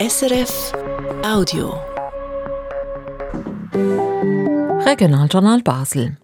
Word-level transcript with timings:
SRF 0.00 0.72
Audio. 1.22 1.74
Regionaljournal 4.86 5.60
Basel. 5.60 6.16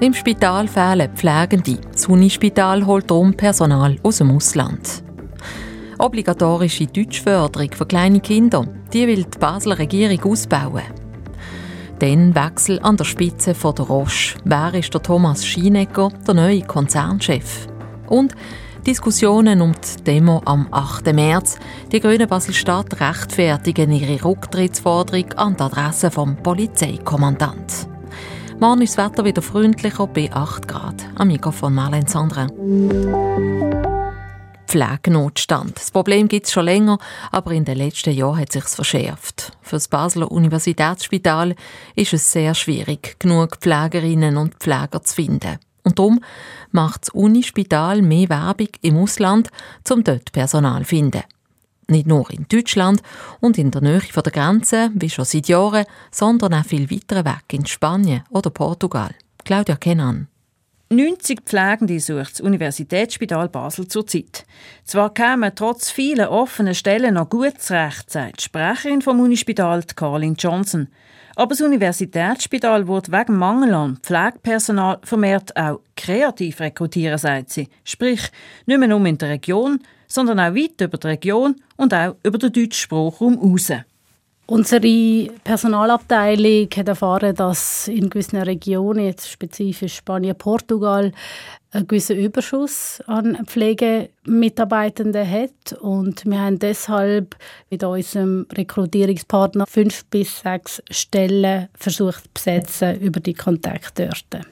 Im 0.00 0.12
Spital 0.12 0.68
fehlen 0.68 1.08
Pflegende. 1.16 1.78
Das 1.92 2.04
Unispital 2.08 2.84
holt 2.84 3.10
darum 3.10 3.32
Personal 3.32 3.96
aus 4.02 4.18
dem 4.18 4.30
Ausland. 4.30 5.02
Obligatorische 5.98 6.88
Deutschförderung 6.88 7.72
für 7.72 7.86
kleine 7.86 8.20
Kinder, 8.20 8.66
die 8.92 9.06
will 9.06 9.24
die 9.24 9.38
Basler 9.38 9.78
Regierung 9.78 10.32
ausbauen. 10.32 10.84
Dann 12.00 12.34
Wechsel 12.34 12.80
an 12.80 12.98
der 12.98 13.04
Spitze 13.04 13.54
von 13.54 13.76
der 13.76 13.86
Roche. 13.86 14.36
Wer 14.44 14.74
ist 14.74 14.92
der 14.92 15.02
Thomas 15.02 15.46
Schienecker, 15.46 16.10
der 16.26 16.34
neue 16.34 16.60
Konzernchef? 16.60 17.66
Und 18.08 18.34
Diskussionen 18.90 19.60
um 19.60 19.72
die 19.72 20.02
Demo 20.02 20.42
am 20.46 20.66
8. 20.72 21.12
März. 21.12 21.60
Die 21.92 22.00
Grünen 22.00 22.28
Basel-Stadt 22.28 23.00
rechtfertigen 23.00 23.92
ihre 23.92 24.24
Rücktrittsforderung 24.24 25.32
an 25.34 25.56
die 25.56 25.62
Adresse 25.62 26.10
vom 26.10 26.34
Polizeikommandant. 26.34 27.86
Morgen 28.58 28.82
ist 28.82 28.98
das 28.98 29.06
Wetter 29.06 29.24
wieder 29.24 29.42
freundlicher 29.42 30.08
bei 30.08 30.28
8 30.32 30.66
Grad. 30.66 31.06
Am 31.14 31.28
Mikrofon 31.28 31.72
Marlene 31.72 32.08
Sandra. 32.08 32.48
Pflegenotstand. 34.66 35.76
Das 35.76 35.92
Problem 35.92 36.26
gibt 36.26 36.46
es 36.46 36.52
schon 36.52 36.64
länger, 36.64 36.98
aber 37.30 37.52
in 37.52 37.64
den 37.64 37.78
letzten 37.78 38.12
Jahren 38.12 38.40
hat 38.40 38.48
es 38.48 38.54
sich 38.54 38.64
verschärft. 38.64 39.52
Für 39.62 39.76
das 39.76 39.86
Basler 39.86 40.32
Universitätsspital 40.32 41.54
ist 41.94 42.12
es 42.12 42.32
sehr 42.32 42.56
schwierig, 42.56 43.20
genug 43.20 43.58
Pflegerinnen 43.60 44.36
und 44.36 44.56
Pfleger 44.56 45.00
zu 45.00 45.14
finden. 45.14 45.60
Und 45.90 45.98
darum 45.98 46.20
macht 46.70 47.02
das 47.02 47.08
Unispital 47.10 48.00
mehr 48.00 48.28
Werbung 48.28 48.68
im 48.80 48.96
Ausland, 48.96 49.50
um 49.90 50.04
dort 50.04 50.30
Personal 50.30 50.82
zu 50.82 50.88
finden. 50.88 51.22
Nicht 51.88 52.06
nur 52.06 52.30
in 52.30 52.46
Deutschland 52.48 53.02
und 53.40 53.58
in 53.58 53.72
der 53.72 53.80
Nähe 53.80 54.00
der 54.00 54.32
Grenze, 54.32 54.92
wie 54.94 55.10
schon 55.10 55.24
seit 55.24 55.48
Jahren, 55.48 55.84
sondern 56.12 56.54
auch 56.54 56.64
viel 56.64 56.88
weiter 56.92 57.24
weg 57.24 57.52
in 57.52 57.66
Spanien 57.66 58.22
oder 58.30 58.50
Portugal. 58.50 59.10
Claudia 59.44 59.74
Kenan. 59.74 60.28
90 60.90 61.40
Pflegende 61.44 61.98
sucht 61.98 62.34
das 62.34 62.40
Universitätsspital 62.40 63.48
Basel 63.48 63.88
zurzeit. 63.88 64.44
Zwar 64.84 65.12
kämen 65.12 65.52
trotz 65.56 65.90
vielen 65.90 66.28
offenen 66.28 66.74
Stellen 66.74 67.14
noch 67.14 67.30
gut 67.30 67.60
zurecht, 67.60 68.10
sagt 68.10 68.38
die 68.38 68.44
Sprecherin 68.44 69.02
vom 69.02 69.18
Unispital, 69.18 69.82
Carlin 69.96 70.36
Johnson. 70.36 70.88
Aber 71.40 71.54
das 71.54 71.62
Universitätsspital 71.62 72.86
wird 72.86 73.10
wegen 73.10 73.38
Mangel 73.38 73.72
an 73.72 73.96
Pflegepersonal 74.02 74.98
vermehrt 75.02 75.56
auch 75.56 75.80
kreativ 75.96 76.60
rekrutieren, 76.60 77.16
sagt 77.16 77.48
sie. 77.48 77.66
Sprich, 77.82 78.20
nicht 78.66 78.78
mehr 78.78 78.88
nur 78.88 79.06
in 79.06 79.16
der 79.16 79.30
Region, 79.30 79.80
sondern 80.06 80.38
auch 80.38 80.54
weit 80.54 80.78
über 80.82 80.98
die 80.98 81.06
Region 81.06 81.56
und 81.78 81.94
auch 81.94 82.14
über 82.22 82.36
den 82.36 82.52
deutschen 82.52 82.72
Sprachraum 82.74 83.40
hinaus. 83.40 83.72
Unsere 84.48 85.32
Personalabteilung 85.42 86.68
hat 86.76 86.88
erfahren, 86.88 87.34
dass 87.34 87.88
in 87.88 88.10
gewissen 88.10 88.42
Regionen, 88.42 89.06
jetzt 89.06 89.30
spezifisch 89.30 89.94
Spanien, 89.94 90.36
Portugal, 90.36 91.10
einen 91.72 91.86
gewissen 91.86 92.16
Überschuss 92.16 93.00
an 93.06 93.46
Pflegemitarbeitenden 93.46 95.28
hat. 95.28 95.72
Und 95.80 96.24
wir 96.26 96.40
haben 96.40 96.58
deshalb 96.58 97.36
mit 97.70 97.84
unserem 97.84 98.46
Rekrutierungspartner 98.52 99.66
fünf 99.66 100.04
bis 100.06 100.40
sechs 100.40 100.82
Stellen 100.90 101.68
versucht 101.74 102.24
zu 102.24 102.30
besetzen 102.34 103.00
über 103.00 103.20
die 103.20 103.34
Kontakte 103.34 104.10
dort. 104.30 104.46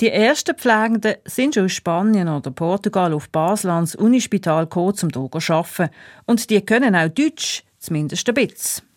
Die 0.00 0.10
ersten 0.10 0.56
Pflegenden 0.56 1.16
sind 1.24 1.54
schon 1.54 1.64
aus 1.64 1.72
Spanien 1.72 2.28
oder 2.28 2.52
Portugal 2.52 3.12
auf 3.12 3.28
Basel 3.30 3.70
ans 3.70 3.96
Unispital 3.96 4.64
gekommen, 4.64 4.94
um 5.02 5.10
hier 5.10 5.40
zu 5.40 5.52
arbeiten. 5.52 5.90
Und 6.26 6.50
die 6.50 6.60
können 6.60 6.94
auch 6.94 7.08
Deutsch, 7.08 7.64
zumindest 7.78 8.28
ein 8.28 8.34
bisschen. 8.34 8.87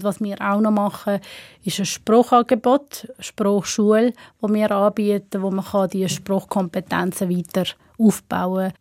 Was 0.00 0.20
wir 0.20 0.40
auch 0.40 0.60
noch 0.60 0.70
machen, 0.70 1.18
ist 1.64 1.80
ein 1.80 1.84
Spruchangebot, 1.84 3.08
eine 3.14 3.24
Sprachschule, 3.24 4.12
die 4.40 4.54
wir 4.54 4.70
anbieten, 4.70 5.42
wo 5.42 5.50
man 5.50 5.90
diese 5.90 6.08
Sprachkompetenzen 6.08 7.28
weiter 7.28 7.64
aufbauen 7.98 8.70
kann. 8.70 8.78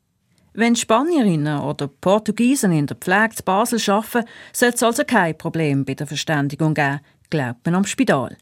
Wenn 0.53 0.75
Spanierinnen 0.75 1.59
oder 1.59 1.87
Portugiesen 1.87 2.71
in 2.71 2.85
der 2.85 2.97
Pflege 2.97 3.33
zu 3.33 3.43
Basel 3.43 3.79
arbeiten, 3.91 4.27
sollte 4.53 4.75
es 4.75 4.83
also 4.83 5.03
kein 5.05 5.35
Problem 5.35 5.85
bei 5.85 5.95
der 5.95 6.05
Verständigung 6.05 6.75
geben, 6.75 6.99
glaubt 7.31 7.65
man 7.65 7.75
am 7.75 7.85
Spital. 7.85 8.37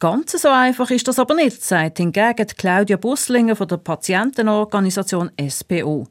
Ganz 0.00 0.32
so 0.32 0.48
einfach 0.48 0.90
ist 0.90 1.06
das 1.06 1.20
aber 1.20 1.34
nicht, 1.34 1.62
sagt 1.62 1.98
hingegen 1.98 2.46
Claudia 2.56 2.96
Busslinger 2.96 3.54
von 3.54 3.68
der 3.68 3.76
Patientenorganisation 3.76 5.30
SPO. 5.48 6.06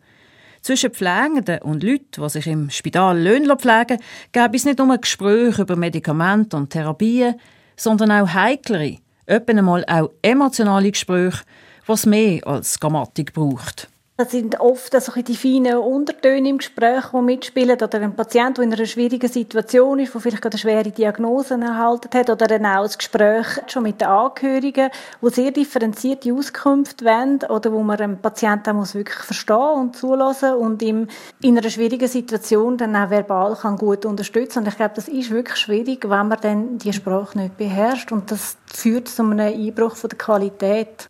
Zwischen 0.62 0.92
Pflegenden 0.92 1.62
und 1.62 1.84
Leuten, 1.84 2.22
die 2.22 2.30
sich 2.30 2.48
im 2.48 2.70
Spital 2.70 3.20
Löhne 3.20 3.56
pflegen, 3.56 4.00
gäbe 4.32 4.56
es 4.56 4.66
nicht 4.66 4.80
nur 4.80 4.98
Gespräche 4.98 5.62
über 5.62 5.76
Medikamente 5.76 6.58
und 6.58 6.70
Therapien, 6.70 7.36
sondern 7.76 8.12
auch 8.12 8.34
heiklere, 8.34 8.98
öppen 9.28 9.60
einmal 9.60 9.86
auch 9.86 10.12
emotionale 10.22 10.92
Gespräche, 10.92 11.44
was 11.86 12.06
mehr 12.06 12.46
als 12.46 12.80
Grammatik 12.80 13.34
braucht. 13.34 13.90
Das 14.20 14.32
sind 14.32 14.60
oft 14.60 14.96
also 14.96 15.12
die 15.22 15.36
feinen 15.36 15.78
Untertöne 15.78 16.50
im 16.50 16.58
Gespräch, 16.58 17.06
die 17.14 17.22
mitspielen. 17.22 17.80
Oder 17.80 18.02
ein 18.02 18.16
Patient, 18.16 18.58
der 18.58 18.64
in 18.64 18.74
einer 18.74 18.88
schwierigen 18.88 19.30
Situation 19.30 20.00
ist, 20.00 20.12
der 20.12 20.22
vielleicht 20.22 20.42
gerade 20.42 20.56
eine 20.56 20.60
schwere 20.60 20.90
Diagnose 20.90 21.54
erhalten 21.54 22.10
hat. 22.12 22.32
Oder 22.32 22.48
dann 22.48 22.66
auch 22.66 22.82
das 22.82 22.98
Gespräch 22.98 23.46
schon 23.68 23.84
mit 23.84 24.02
den 24.02 24.08
Angehörigen, 24.08 24.90
wo 25.22 25.30
sehr 25.30 25.52
differenzierte 25.52 26.34
Auskünfte 26.34 27.06
wollen. 27.06 27.44
Oder 27.48 27.72
wo 27.72 27.84
man 27.84 28.00
einen 28.00 28.18
Patienten 28.18 28.76
muss 28.76 28.96
wirklich 28.96 29.20
verstehen 29.20 29.76
und 29.76 29.96
zulassen 29.96 30.56
und 30.56 30.82
ihm 30.82 31.08
in 31.44 31.56
einer 31.56 31.70
schwierigen 31.70 32.08
Situation 32.08 32.76
dann 32.76 32.96
auch 32.96 33.12
verbal 33.12 33.56
kann 33.56 33.78
gut 33.78 34.04
unterstützen. 34.04 34.64
Und 34.64 34.68
ich 34.68 34.78
glaube, 34.78 34.96
das 34.96 35.10
ist 35.10 35.30
wirklich 35.30 35.58
schwierig, 35.58 36.10
wenn 36.10 36.28
man 36.28 36.42
dann 36.42 36.80
die 36.80 36.92
Sprache 36.92 37.38
nicht 37.38 37.58
beherrscht. 37.58 38.12
Und 38.12 38.32
das 38.32 38.58
führt 38.66 39.10
zu 39.10 39.22
einem 39.22 39.42
Einbruch 39.42 39.96
von 39.96 40.10
der 40.10 40.18
Qualität. 40.18 41.08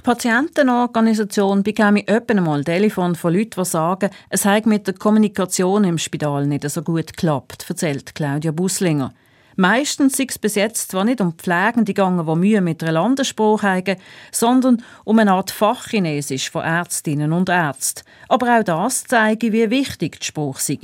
Die 0.00 0.04
Patientenorganisation 0.04 1.62
bekäme 1.62 2.08
öppen 2.08 2.38
einmal 2.38 2.64
Telefon 2.64 3.14
von 3.14 3.34
Leuten, 3.34 3.62
die 3.62 3.64
sagen, 3.66 4.08
es 4.30 4.46
habe 4.46 4.66
mit 4.66 4.86
der 4.86 4.94
Kommunikation 4.94 5.84
im 5.84 5.98
Spital 5.98 6.46
nicht 6.46 6.66
so 6.70 6.80
gut 6.80 7.08
geklappt, 7.08 7.66
erzählt 7.68 8.14
Claudia 8.14 8.50
Buslinger. 8.50 9.12
Meistens 9.56 10.16
sei 10.16 10.24
es 10.26 10.38
bis 10.38 10.54
jetzt 10.54 10.90
zwar 10.90 11.04
nicht 11.04 11.20
um 11.20 11.34
Pflegende 11.34 11.92
gegangen, 11.92 12.24
die 12.24 12.34
Mühe 12.34 12.62
mit 12.62 12.82
einer 12.82 12.92
Landessprache 12.92 13.68
haben, 13.68 13.96
sondern 14.32 14.82
um 15.04 15.18
eine 15.18 15.32
Art 15.32 15.50
Fachchinesisch 15.50 16.48
von 16.48 16.64
Ärztinnen 16.64 17.34
und 17.34 17.50
Ärzten. 17.50 18.04
Aber 18.30 18.58
auch 18.58 18.64
das 18.64 19.04
zeige, 19.04 19.52
wie 19.52 19.68
wichtig 19.68 20.18
die 20.18 20.26
Sprache 20.26 20.62
sei. 20.62 20.78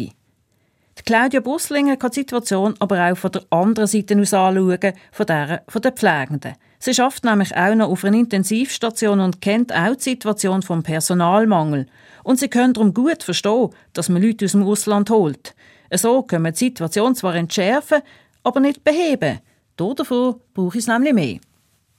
Die 0.98 1.02
Claudia 1.06 1.40
Buslinger 1.40 1.96
kann 1.96 2.10
die 2.10 2.16
Situation 2.16 2.74
aber 2.80 3.10
auch 3.10 3.16
von 3.16 3.32
der 3.32 3.44
anderen 3.48 3.86
Seite 3.86 4.20
aus 4.20 4.34
anschauen, 4.34 4.92
von 5.10 5.26
der 5.26 5.62
von 5.68 5.80
der 5.80 5.92
Pflegenden. 5.92 6.52
Sie 6.78 6.94
schafft 6.94 7.24
nämlich 7.24 7.56
auch 7.56 7.74
noch 7.74 7.88
auf 7.88 8.04
einer 8.04 8.18
Intensivstation 8.18 9.20
und 9.20 9.40
kennt 9.40 9.72
auch 9.72 9.96
die 9.96 10.02
Situation 10.02 10.62
vom 10.62 10.82
Personalmangel. 10.82 11.86
Und 12.22 12.38
sie 12.38 12.48
können 12.48 12.74
darum 12.74 12.92
gut 12.92 13.22
verstehen, 13.22 13.70
dass 13.92 14.08
man 14.08 14.22
Leute 14.22 14.44
aus 14.44 14.52
dem 14.52 14.64
Ausland 14.64 15.10
holt. 15.10 15.54
So 15.92 16.22
können 16.22 16.44
wir 16.44 16.52
die 16.52 16.58
Situation 16.58 17.14
zwar 17.14 17.34
entschärfen, 17.34 18.02
aber 18.42 18.60
nicht 18.60 18.84
beheben. 18.84 19.40
Dafür 19.76 20.40
braucht 20.54 20.76
es 20.76 20.86
nämlich 20.86 21.14
mehr. 21.14 21.38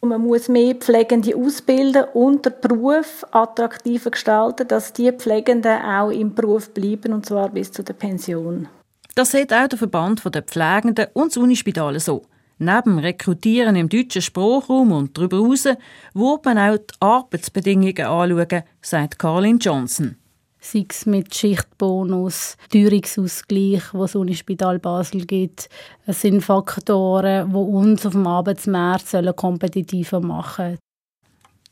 Man 0.02 0.22
muss 0.22 0.48
mehr 0.48 0.76
Pflegende 0.76 1.36
ausbilden 1.36 2.06
und 2.14 2.46
den 2.46 2.54
Beruf 2.62 3.26
attraktiver 3.32 4.12
gestalten, 4.12 4.68
dass 4.68 4.94
die 4.94 5.12
Pflegenden 5.12 5.82
auch 5.82 6.12
im 6.12 6.36
Beruf 6.36 6.70
bleiben, 6.70 7.14
und 7.14 7.26
zwar 7.26 7.50
bis 7.50 7.72
zu 7.72 7.84
der 7.84 7.94
Pension. 7.94 8.68
Das 9.16 9.32
sieht 9.32 9.52
auch 9.52 9.68
der 9.68 9.80
Verband 9.80 10.24
der 10.34 10.44
Pflegenden 10.44 11.08
und 11.14 11.32
das 11.32 11.38
Unispital 11.38 12.00
so. 12.00 12.22
Neben 12.60 12.98
Rekrutieren 12.98 13.76
im 13.76 13.88
deutschen 13.88 14.22
Sprachraum 14.22 14.92
und 14.92 15.16
darüber 15.16 15.38
hinaus 15.38 15.66
wird 15.66 16.46
man 16.46 16.58
auch 16.58 16.78
die 16.78 16.96
Arbeitsbedingungen 17.00 18.00
anschauen, 18.00 18.64
sagt 18.82 19.20
Carlin 19.20 19.60
Johnson. 19.60 20.16
Sei 20.60 20.86
es 20.90 21.06
mit 21.06 21.34
Schichtbonus, 21.36 22.58
Teuerungsausgleich, 22.72 23.94
was 23.94 24.14
das 24.14 24.16
Unispital 24.16 24.80
Basel 24.80 25.26
gibt. 25.26 25.70
Es 26.08 26.22
sind 26.22 26.42
Faktoren, 26.42 27.50
die 27.52 27.56
uns 27.56 28.06
auf 28.06 28.14
dem 28.14 28.26
Arbeitsmarkt 28.26 29.16
kompetitiver 29.36 30.20
machen 30.20 30.66
sollen. 30.66 30.80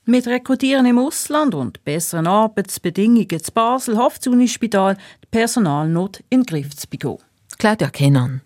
Mit 0.07 0.27
Rekrutieren 0.27 0.85
im 0.85 0.99
Ausland 0.99 1.55
und 1.55 1.83
besseren 1.83 2.27
Arbeitsbedingungen 2.27 3.43
zu 3.43 3.51
Basel 3.51 3.97
hofft 3.97 4.19
das 4.19 4.31
Unispital, 4.31 4.97
die 5.23 5.27
Personalnot 5.31 6.23
in 6.29 6.41
den 6.41 6.45
Griff 6.45 6.75
zu 6.75 6.87
bekommen. 6.87 7.23
Claudia 7.57 7.89
Kenan. 7.89 8.41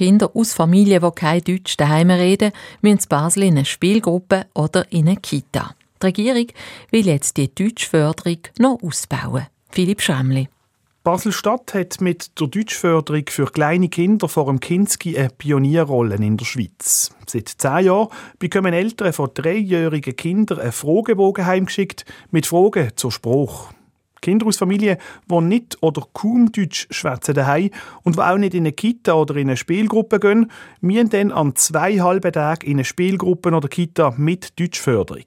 Kinder 0.00 0.30
aus 0.32 0.54
Familien, 0.54 1.02
die 1.02 1.10
kein 1.14 1.42
Deutsch 1.42 1.76
daheim 1.76 2.10
reden, 2.10 2.52
müssen 2.80 3.00
in 3.02 3.08
Basel 3.10 3.42
in 3.42 3.58
eine 3.58 3.66
Spielgruppe 3.66 4.46
oder 4.54 4.90
in 4.90 5.06
eine 5.06 5.18
Kita. 5.18 5.74
Die 6.00 6.06
Regierung 6.06 6.46
will 6.90 7.06
jetzt 7.06 7.36
die 7.36 7.54
Deutschförderung 7.54 8.38
noch 8.58 8.78
ausbauen. 8.82 9.48
Philipp 9.70 10.00
Schremli. 10.00 10.48
Basel-Stadt 11.04 11.74
hat 11.74 12.00
mit 12.00 12.40
der 12.40 12.46
Deutschförderung 12.46 13.24
für 13.28 13.44
kleine 13.52 13.90
Kinder 13.90 14.26
vor 14.30 14.46
dem 14.46 14.60
Kinski 14.60 15.18
eine 15.18 15.28
Pionierrolle 15.28 16.14
in 16.16 16.38
der 16.38 16.46
Schweiz. 16.46 17.10
Seit 17.26 17.50
zehn 17.50 17.84
Jahren 17.84 18.08
bekommen 18.38 18.72
Eltern 18.72 19.12
von 19.12 19.28
dreijährigen 19.34 20.16
Kindern 20.16 20.60
einen 20.60 20.72
Fragebogen 20.72 21.44
heimgeschickt 21.44 22.06
mit 22.30 22.46
Fragen 22.46 22.88
zur 22.96 23.12
Spruch. 23.12 23.70
Kinder 24.20 24.46
aus 24.46 24.56
Familien, 24.56 24.98
die 25.30 25.40
nicht 25.40 25.78
oder 25.82 26.02
kaum 26.12 26.52
Deutsch 26.52 26.86
schwätzen 26.90 27.34
daheim 27.34 27.70
und 28.02 28.16
die 28.16 28.20
auch 28.20 28.36
nicht 28.36 28.54
in 28.54 28.62
eine 28.62 28.72
Kita 28.72 29.14
oder 29.14 29.36
in 29.36 29.48
eine 29.48 29.56
Spielgruppe 29.56 30.20
gehen, 30.20 30.50
müssen 30.80 31.10
dann 31.10 31.32
an 31.32 31.56
zwei 31.56 31.98
halben 31.98 32.32
Tagen 32.32 32.66
in 32.66 32.76
eine 32.76 32.84
Spielgruppe 32.84 33.50
oder 33.50 33.68
Kita 33.68 34.14
mit 34.16 34.58
Deutschförderung. 34.58 35.26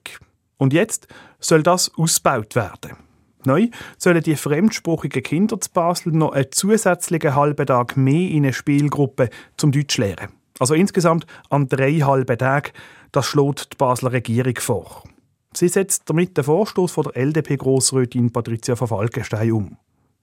Und 0.57 0.74
jetzt 0.74 1.07
soll 1.40 1.63
das 1.63 1.92
ausgebaut 1.98 2.56
werden. 2.56 2.98
Neu 3.45 3.68
sollen 3.98 4.24
die 4.24 4.36
fremdsprachigen 4.36 5.24
Kinder 5.24 5.60
zu 5.60 5.69
Basel 5.72 6.13
noch 6.13 6.31
einen 6.31 6.51
zusätzlichen 6.51 7.36
halben 7.36 7.66
Tag 7.66 7.98
mehr 7.98 8.30
in 8.30 8.44
eine 8.44 8.54
Spielgruppe 8.54 9.30
zum 9.57 9.72
Deutsch 9.72 9.98
lernen. 9.98 10.30
Also 10.60 10.75
insgesamt 10.75 11.25
an 11.50 11.68
drei 11.68 11.94
halben 12.00 12.38
Tagen. 12.38 12.72
Das 13.12 13.25
schlägt 13.25 13.74
die 13.74 13.78
Basler 13.78 14.13
Regierung 14.13 14.56
vor. 14.60 15.04
Sie 15.56 15.68
setzt 15.68 16.10
damit 16.10 16.38
den 16.38 16.44
Vorstoß 16.44 16.92
von 16.92 17.06
der 17.06 17.18
LDP-Grossrätin 17.18 18.32
Patricia 18.32 18.76
von 18.76 18.88
Falkenstein 18.88 19.52
um. 19.52 19.78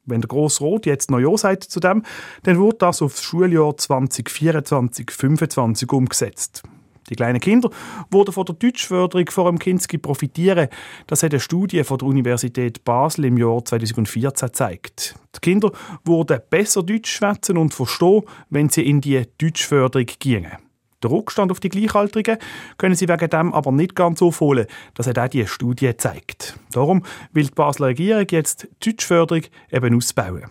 Wenn 0.07 0.21
der 0.21 0.29
Grossrot 0.29 0.87
jetzt 0.87 1.11
noch 1.11 1.21
Ja 1.21 1.37
sagt 1.37 1.65
zu 1.65 1.81
dem, 1.81 2.05
dann 2.43 2.61
wird 2.61 2.83
das 2.83 3.03
aufs 3.03 3.23
Schuljahr 3.23 3.73
2024-25 3.73 5.93
umgesetzt. 5.93 6.63
Die 7.11 7.17
kleinen 7.17 7.41
Kinder 7.41 7.71
wurden 8.11 8.33
von 8.33 8.45
der 8.45 8.55
Deutschförderung 8.55 9.29
vor 9.31 9.51
dem 9.51 9.59
Kinski 9.59 9.99
profitieren. 9.99 10.69
Das 11.09 11.23
hat 11.23 11.33
eine 11.33 11.41
Studie 11.41 11.83
von 11.83 11.99
der 11.99 12.09
Universität 12.09 12.85
Basel 12.85 13.27
im 13.27 13.37
Jahr 13.37 13.65
2014 13.65 14.47
gezeigt. 14.47 15.17
Die 15.35 15.41
Kinder 15.41 15.73
wurden 16.05 16.41
besser 16.49 16.85
Deutsch 16.85 17.11
schwätzen 17.11 17.59
und 17.59 17.75
verstehen, 17.75 18.23
wenn 18.49 18.69
sie 18.69 18.89
in 18.89 19.01
die 19.01 19.25
Deutschförderung 19.39 20.07
gingen. 20.21 20.70
Der 21.03 21.11
Rückstand 21.11 21.51
auf 21.51 21.61
die 21.61 21.71
Gleichaltrigen 21.71 22.39
können 22.77 22.95
sie 22.95 23.09
wegen 23.09 23.31
dem 23.31 23.55
aber 23.55 23.73
nicht 23.73 23.95
ganz 23.95 24.21
aufholen. 24.21 24.67
Das 24.95 25.07
hat 25.07 25.19
auch 25.19 25.29
die 25.29 25.47
Studie 25.47 25.87
gezeigt. 25.87 26.59
Darum 26.73 27.05
will 27.33 27.47
die 27.47 27.55
Basler 27.55 27.89
Regierung 27.89 28.27
jetzt 28.31 28.69
die 28.85 28.91
Deutschförderung 28.91 29.45
eben 29.71 29.97
ausbauen. 29.97 30.51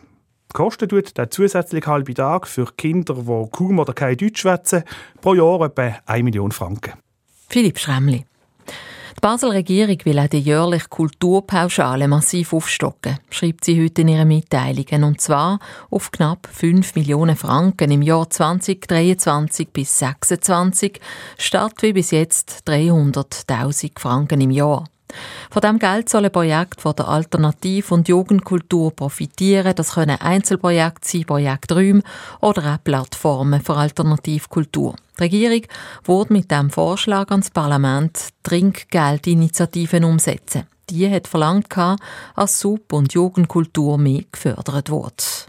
Kosten 0.51 0.89
tut 0.89 1.15
der 1.17 1.29
zusätzliche 1.29 1.85
halbe 1.85 2.13
Tag 2.15 2.47
für 2.47 2.65
Kinder, 2.75 3.13
die 3.13 3.49
kaum 3.51 3.77
oder 3.77 3.93
kein 3.93 4.17
Deutsch 4.17 4.41
schwätzen, 4.41 4.83
pro 5.21 5.35
Jahr 5.35 5.61
etwa 5.61 5.99
1 6.07 6.23
Million 6.23 6.51
Franken. 6.51 6.93
Philipp 7.47 7.77
Schremli. 7.77 8.25
Die 9.19 9.27
Basel 9.27 9.51
Regierung 9.51 9.97
will 10.05 10.17
auch 10.17 10.29
die 10.29 10.39
jährliche 10.39 10.87
Kulturpauschale 10.87 12.07
massiv 12.07 12.53
aufstocken, 12.53 13.19
schreibt 13.29 13.65
sie 13.65 13.83
heute 13.83 14.03
in 14.03 14.07
ihren 14.07 14.29
Mitteilungen, 14.29 15.03
und 15.03 15.19
zwar 15.19 15.59
auf 15.89 16.11
knapp 16.11 16.47
5 16.49 16.95
Millionen 16.95 17.35
Franken 17.35 17.91
im 17.91 18.01
Jahr 18.01 18.29
2023 18.29 19.73
bis 19.73 19.97
2026, 19.97 21.01
statt 21.37 21.73
wie 21.81 21.91
bis 21.91 22.11
jetzt 22.11 22.63
300.000 22.65 23.99
Franken 23.99 24.39
im 24.39 24.51
Jahr. 24.51 24.85
Von 25.49 25.61
dem 25.61 25.79
Geld 25.79 26.09
sollen 26.09 26.31
Projekte 26.31 26.81
von 26.81 26.95
der 26.95 27.07
Alternativ- 27.07 27.91
und 27.91 28.07
Jugendkultur 28.07 28.95
profitieren. 28.95 29.73
Das 29.75 29.93
können 29.93 30.21
Einzelprojekte 30.21 31.07
sein, 31.07 31.25
Projekträume 31.25 32.03
oder 32.41 32.75
auch 32.75 32.83
Plattformen 32.83 33.61
für 33.61 33.75
Alternativkultur. 33.75 34.95
Die 35.17 35.23
Regierung 35.23 35.61
wird 36.05 36.29
mit 36.29 36.51
dem 36.51 36.69
Vorschlag 36.69 37.29
ans 37.31 37.49
Parlament 37.49 38.29
Trinkgeldinitiativen 38.43 40.03
umsetzen. 40.03 40.63
Die 40.89 41.09
hat 41.09 41.27
verlangt, 41.27 41.75
dass 42.35 42.59
Sub- 42.59 42.93
und 42.93 43.13
Jugendkultur 43.13 43.97
mehr 43.97 44.23
gefördert 44.31 44.89
wird. 44.89 45.47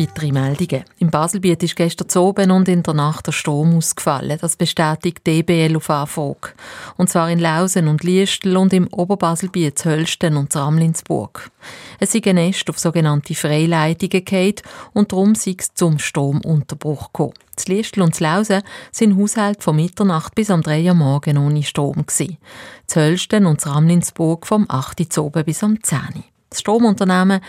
Weitere 0.00 0.32
Meldungen. 0.32 0.84
Im 0.98 1.10
Baselbiet 1.10 1.62
ist 1.62 1.76
gestern 1.76 2.08
oben 2.22 2.50
und 2.52 2.70
in 2.70 2.82
der 2.82 2.94
Nacht 2.94 3.26
der 3.26 3.32
Strom 3.32 3.76
ausgefallen. 3.76 4.38
Das 4.40 4.56
bestätigt 4.56 5.26
DBL 5.26 5.76
auf 5.76 5.90
Anfrage. 5.90 6.54
Und 6.96 7.10
zwar 7.10 7.30
in 7.30 7.38
Lausen 7.38 7.86
und 7.86 8.02
Liestel 8.02 8.56
und 8.56 8.72
im 8.72 8.88
Oberbaselbiet 8.90 9.84
Hölsten 9.84 10.38
und 10.38 10.56
Ramlinsburg. 10.56 11.50
Es 11.98 12.12
ein 12.26 12.36
Nest 12.36 12.70
auf 12.70 12.78
sogenannte 12.78 13.34
Freileitungen 13.34 14.24
gefallen 14.24 14.62
und 14.94 15.12
darum 15.12 15.34
sei 15.34 15.56
es 15.58 15.74
zum 15.74 15.98
Stromunterbruch 15.98 17.08
gekommen. 17.12 17.34
Das 17.54 17.68
Liestel 17.68 18.02
und 18.02 18.14
das 18.14 18.20
Lausen 18.20 18.62
sind 18.90 19.20
Haushalte 19.20 19.62
von 19.62 19.76
Mitternacht 19.76 20.34
bis 20.34 20.50
am 20.50 20.62
3 20.62 20.82
Uhr 20.82 20.94
morgen 20.94 21.36
ohne 21.36 21.62
Strom 21.62 22.06
gewesen. 22.06 22.38
Das 22.86 22.96
Hölsten 22.96 23.44
und 23.44 23.60
das 23.60 23.70
Ramlinsburg 23.70 24.46
vom 24.46 24.64
8 24.66 25.18
Uhr 25.18 25.30
bis 25.30 25.62
am 25.62 25.82
10 25.82 25.98
Uhr. 25.98 26.39
Das 26.50 26.60
Stromunternehmen 26.60 27.40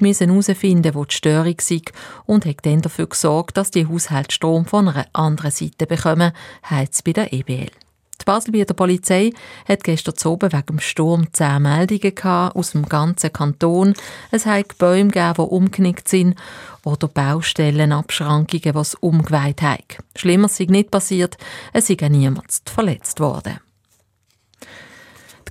musste 0.00 0.26
herausfinden, 0.26 0.94
wo 0.94 1.06
die 1.06 1.14
Störung 1.14 1.56
sei 1.60 1.80
und 2.26 2.44
hat 2.44 2.58
dann 2.62 2.82
dafür 2.82 3.06
gesorgt, 3.06 3.56
dass 3.56 3.70
die 3.70 3.86
Haushalte 3.86 4.34
Strom 4.34 4.66
von 4.66 4.88
einer 4.88 5.06
anderen 5.14 5.50
Seite 5.50 5.86
bekommen, 5.86 6.32
heisst 6.68 6.94
es 6.94 7.02
bei 7.02 7.12
der 7.12 7.32
EBL. 7.32 7.70
Die 8.20 8.24
Baselbieter 8.26 8.74
Polizei 8.74 9.32
hat 9.66 9.82
gestern 9.82 10.14
oben 10.30 10.52
wegen 10.52 10.66
dem 10.66 10.80
Sturm 10.80 11.32
zehn 11.32 11.62
Meldungen 11.62 12.12
aus 12.22 12.72
dem 12.72 12.84
ganzen 12.86 13.32
Kanton. 13.32 13.94
Es 14.30 14.44
hat 14.44 14.76
Bäume 14.76 15.10
gegeben, 15.10 15.34
die 15.38 15.40
umgenickt 15.40 16.08
sind 16.08 16.38
oder 16.84 17.08
Baustellenabschrankungen, 17.08 18.72
die 18.74 18.78
es 18.78 18.94
umgeweiht 18.94 19.62
haben. 19.62 19.84
Schlimmer 20.16 20.48
sei 20.48 20.66
nicht 20.68 20.90
passiert, 20.90 21.38
es 21.72 21.86
sei 21.86 21.96
niemand 22.10 22.60
verletzt 22.66 23.20
worden. 23.20 23.58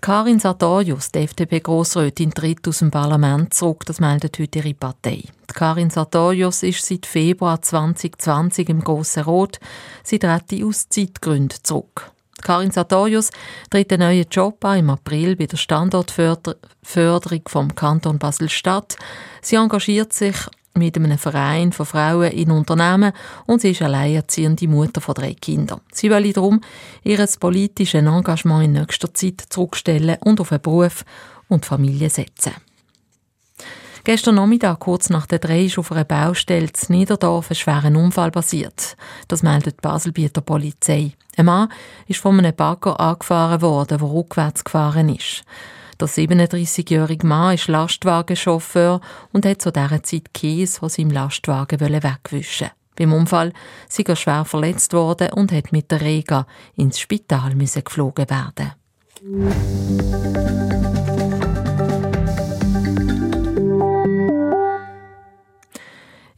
Karin 0.02 0.40
Sartorius, 0.40 1.12
die 1.12 1.20
FDP-Grossrätin, 1.20 2.34
tritt 2.34 2.66
aus 2.68 2.80
dem 2.80 2.90
Parlament 2.90 3.54
zurück. 3.54 3.84
Das 3.86 4.00
meldet 4.00 4.40
heute 4.40 4.60
ihre 4.60 4.74
Partei. 4.74 5.24
Karin 5.54 5.90
Sartorius 5.90 6.64
ist 6.64 6.86
seit 6.86 7.06
Februar 7.06 7.62
2020 7.62 8.70
im 8.70 8.82
Grossen 8.82 9.24
Rot. 9.24 9.60
Sie 10.04 10.18
tritt 10.18 10.64
aus 10.64 10.88
Zeitgründen 10.88 11.60
zurück. 11.64 12.12
Karin 12.42 12.72
Sartorius 12.72 13.32
tritt 13.70 13.92
einen 13.92 14.08
neuen 14.08 14.26
Job 14.32 14.64
an 14.64 14.80
im 14.80 14.90
April 14.90 15.36
bei 15.36 15.48
der 15.48 15.58
Standortförderung 15.58 17.42
vom 17.48 17.76
Kanton 17.76 18.20
Basel-Stadt. 18.20 18.96
Sie 19.42 19.58
engagiert 19.58 20.14
sich 20.14 20.36
mit 20.80 20.98
einem 20.98 21.18
Verein 21.18 21.72
von 21.72 21.86
Frauen 21.86 22.32
in 22.32 22.52
Unternehmen 22.52 23.12
und 23.46 23.62
sie 23.62 23.72
ist 23.72 23.82
alleinerziehende 23.82 24.68
Mutter 24.68 25.02
von 25.02 25.14
drei 25.14 25.36
Kindern. 25.36 25.82
Sie 25.92 26.10
will 26.10 26.34
darum 26.34 26.62
ihr 27.04 27.24
politisches 27.40 28.02
Engagement 28.02 28.66
in 28.66 28.72
nächster 28.74 29.14
Zeit 29.14 29.44
zurückstellen 29.50 30.18
und 30.22 30.42
auf 30.42 30.52
einen 30.52 30.62
Beruf 30.62 31.06
und 31.48 31.66
Familie 31.66 32.10
setzen. 32.10 32.54
Gestern 34.06 34.36
Nachmittag, 34.36 34.80
kurz 34.80 35.10
nach 35.10 35.28
der 35.28 35.40
Dreh, 35.40 35.66
ist 35.66 35.78
auf 35.78 35.92
einer 35.92 36.06
Baustelle 36.06 36.68
in 36.68 36.96
Niederdorf 36.96 37.52
ein 37.52 37.56
schwerer 37.56 37.96
Unfall 37.96 38.32
passiert. 38.32 38.96
Das 39.28 39.44
meldet 39.44 39.78
die 39.78 39.82
Baselbieter 39.82 40.42
Polizei. 40.42 41.12
Ein 41.36 41.46
Mann 41.46 41.70
ist 42.08 42.20
von 42.20 42.40
einem 42.40 42.56
Bagger 42.56 43.00
angefahren 43.00 43.62
worden, 43.62 43.98
der 43.98 44.10
rückwärts 44.10 44.64
gefahren 44.64 45.10
ist. 45.10 45.44
Der 46.00 46.08
37-jährige 46.08 47.28
Mann 47.28 47.56
ist 47.56 47.68
Lastwagenchauffeur 47.68 49.02
und 49.34 49.46
hat 49.46 49.62
zu 49.62 49.70
dieser 49.70 50.02
Zeit 50.02 50.34
Käse 50.34 50.82
aus 50.82 50.94
seinem 50.94 51.12
Lastwagen 51.12 51.80
wegwischen 52.02 52.70
Beim 52.96 53.12
Unfall 53.12 53.52
ist 53.90 54.10
er 54.10 54.16
schwer 54.16 54.46
verletzt 54.46 54.94
worden 54.94 55.34
und 55.34 55.52
hat 55.52 55.74
mit 55.74 55.92
der 55.92 56.00
Rega 56.00 56.48
ins 56.76 57.00
Spital 57.00 57.54
geflogen 57.56 58.30
werden. 58.30 58.72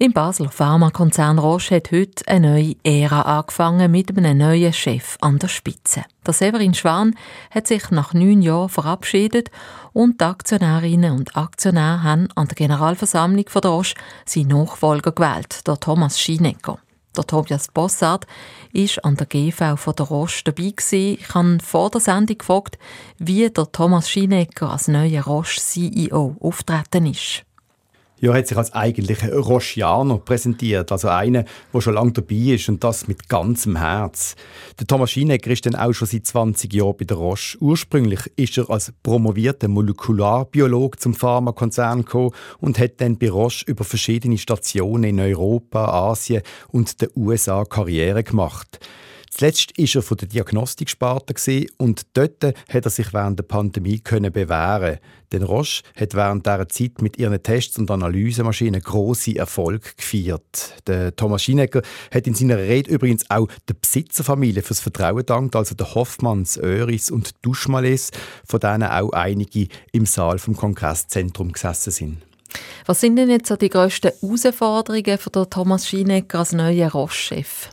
Im 0.01 0.13
Basler 0.13 0.50
Pharmakonzern 0.50 1.38
Roche 1.38 1.75
hat 1.75 1.91
heute 1.91 2.27
eine 2.27 2.53
neue 2.53 2.75
Ära 2.84 3.22
angefangen 3.22 3.91
mit 3.91 4.10
einem 4.10 4.36
neuen 4.36 4.74
Chef 4.74 5.15
an 5.22 5.38
der 5.38 5.48
Spitze. 5.48 6.01
Der 6.25 6.34
Severin 6.34 6.74
Schwan 6.74 7.15
hat 7.51 7.67
sich 7.67 7.91
nach 7.91 8.15
neun 8.15 8.41
Jahren 8.41 8.70
verabschiedet 8.70 9.51
und 9.93 10.20
die 10.20 10.25
Aktionärinnen 10.25 11.12
und 11.12 11.38
Aktionäre 11.38 12.01
haben 12.01 12.29
an 12.34 12.48
der 12.48 12.55
Generalversammlung 12.55 13.46
von 13.48 13.62
Roche 13.62 13.93
seinen 14.25 14.48
Nachfolger 14.48 15.12
gewählt, 15.12 15.67
der 15.67 15.79
Thomas 15.79 16.20
Schinecker. 16.20 16.79
Der 17.15 17.27
Tobias 17.27 17.67
Bossard 17.67 18.25
ist 18.74 19.05
an 19.05 19.17
der 19.17 19.27
GV 19.27 19.75
von 19.75 19.96
der 19.96 20.08
Roche 20.08 20.41
dabei 20.46 20.72
gewesen. 20.72 21.20
Ich 21.22 21.31
habe 21.36 21.60
vor 21.62 21.91
der 21.91 22.01
Sendung 22.01 22.39
gefragt, 22.39 22.79
wie 23.20 23.48
der 23.48 23.72
Thomas 23.72 24.10
Schinecker 24.10 24.72
als 24.72 24.88
neuer 24.88 25.25
Roche 25.25 25.62
CEO 25.62 26.38
auftreten 26.39 27.05
ist. 27.05 27.46
Ja, 28.22 28.34
er 28.34 28.38
hat 28.38 28.48
sich 28.48 28.58
als 28.58 28.72
eigentlicher 28.72 29.36
Rochianer 29.36 30.20
präsentiert, 30.20 30.92
also 30.92 31.08
einer, 31.08 31.44
der 31.74 31.82
schon 31.82 31.96
lange 31.96 32.12
dabei 32.12 32.54
ist 32.54 32.70
und 32.70 32.84
das 32.84 33.08
mit 33.08 33.28
ganzem 33.28 33.78
Herz. 33.78 34.36
Der 34.80 34.86
Thomas 34.86 35.10
Schienecker 35.10 35.50
ist 35.50 35.66
dann 35.66 35.74
auch 35.74 35.92
schon 35.92 36.08
seit 36.08 36.28
20 36.28 36.72
Jahren 36.72 36.96
bei 36.98 37.06
der 37.06 37.18
Roche. 37.18 37.58
Ursprünglich 37.60 38.20
ist 38.36 38.60
er 38.60 38.70
als 38.70 38.94
promovierter 39.01 39.70
Molekularbiologe 39.70 41.00
zum 41.00 41.16
Pharmakonzern 41.16 42.06
gekommen 42.06 42.30
und 42.60 42.78
hat 42.78 43.01
dann 43.01 43.18
bei 43.18 43.32
Roche 43.32 43.66
über 43.66 43.84
verschiedene 43.84 44.38
Stationen 44.38 45.04
in 45.06 45.20
Europa, 45.20 45.86
Asien 45.86 46.44
und 46.68 47.01
den 47.01 47.10
USA 47.16 47.66
Karriere 47.66 48.24
gemacht. 48.24 48.80
Zuletzt 49.42 49.76
war 49.76 49.96
er 49.96 50.02
von 50.04 50.18
der 50.18 50.28
Diagnostiksparte 50.28 51.66
und 51.78 52.04
dort 52.14 52.44
hat 52.44 52.86
er 52.86 52.90
sich 52.92 53.12
während 53.12 53.40
der 53.40 53.44
Pandemie 53.44 53.98
können 53.98 54.32
bewähren. 54.32 55.00
Denn 55.32 55.42
Roche 55.42 55.82
hat 55.96 56.14
während 56.14 56.46
dieser 56.46 56.70
Zeit 56.70 57.02
mit 57.02 57.18
ihren 57.18 57.42
Tests 57.42 57.80
und 57.80 57.90
Analysemaschinen 57.90 58.80
große 58.80 59.36
Erfolg 59.36 59.98
gefeiert. 59.98 60.84
Der 60.86 61.16
Thomas 61.16 61.42
Schinecker 61.42 61.82
hat 62.14 62.28
in 62.28 62.36
seiner 62.36 62.60
Rede 62.60 62.92
übrigens 62.92 63.28
auch 63.32 63.48
der 63.68 63.74
Besitzerfamilie 63.74 64.62
fürs 64.62 64.80
Vertrauen 64.80 65.26
dankt, 65.26 65.56
also 65.56 65.74
der 65.74 65.96
Hoffmanns, 65.96 66.58
Öris 66.58 67.10
und 67.10 67.32
Duschmales, 67.42 68.12
von 68.46 68.60
denen 68.60 68.84
auch 68.84 69.10
einige 69.10 69.70
im 69.92 70.06
Saal 70.06 70.38
vom 70.38 70.56
Kongresszentrum 70.56 71.52
gesessen 71.52 71.90
sind. 71.90 72.18
Was 72.86 73.02
sind 73.02 73.16
denn 73.16 73.32
jetzt 73.32 73.52
die 73.60 73.70
grössten 73.70 74.12
Herausforderungen 74.22 75.18
für 75.18 75.50
Thomas 75.50 75.88
Schinecker 75.88 76.38
als 76.38 76.52
neuer 76.52 76.92
Roche-Chef? 76.92 77.70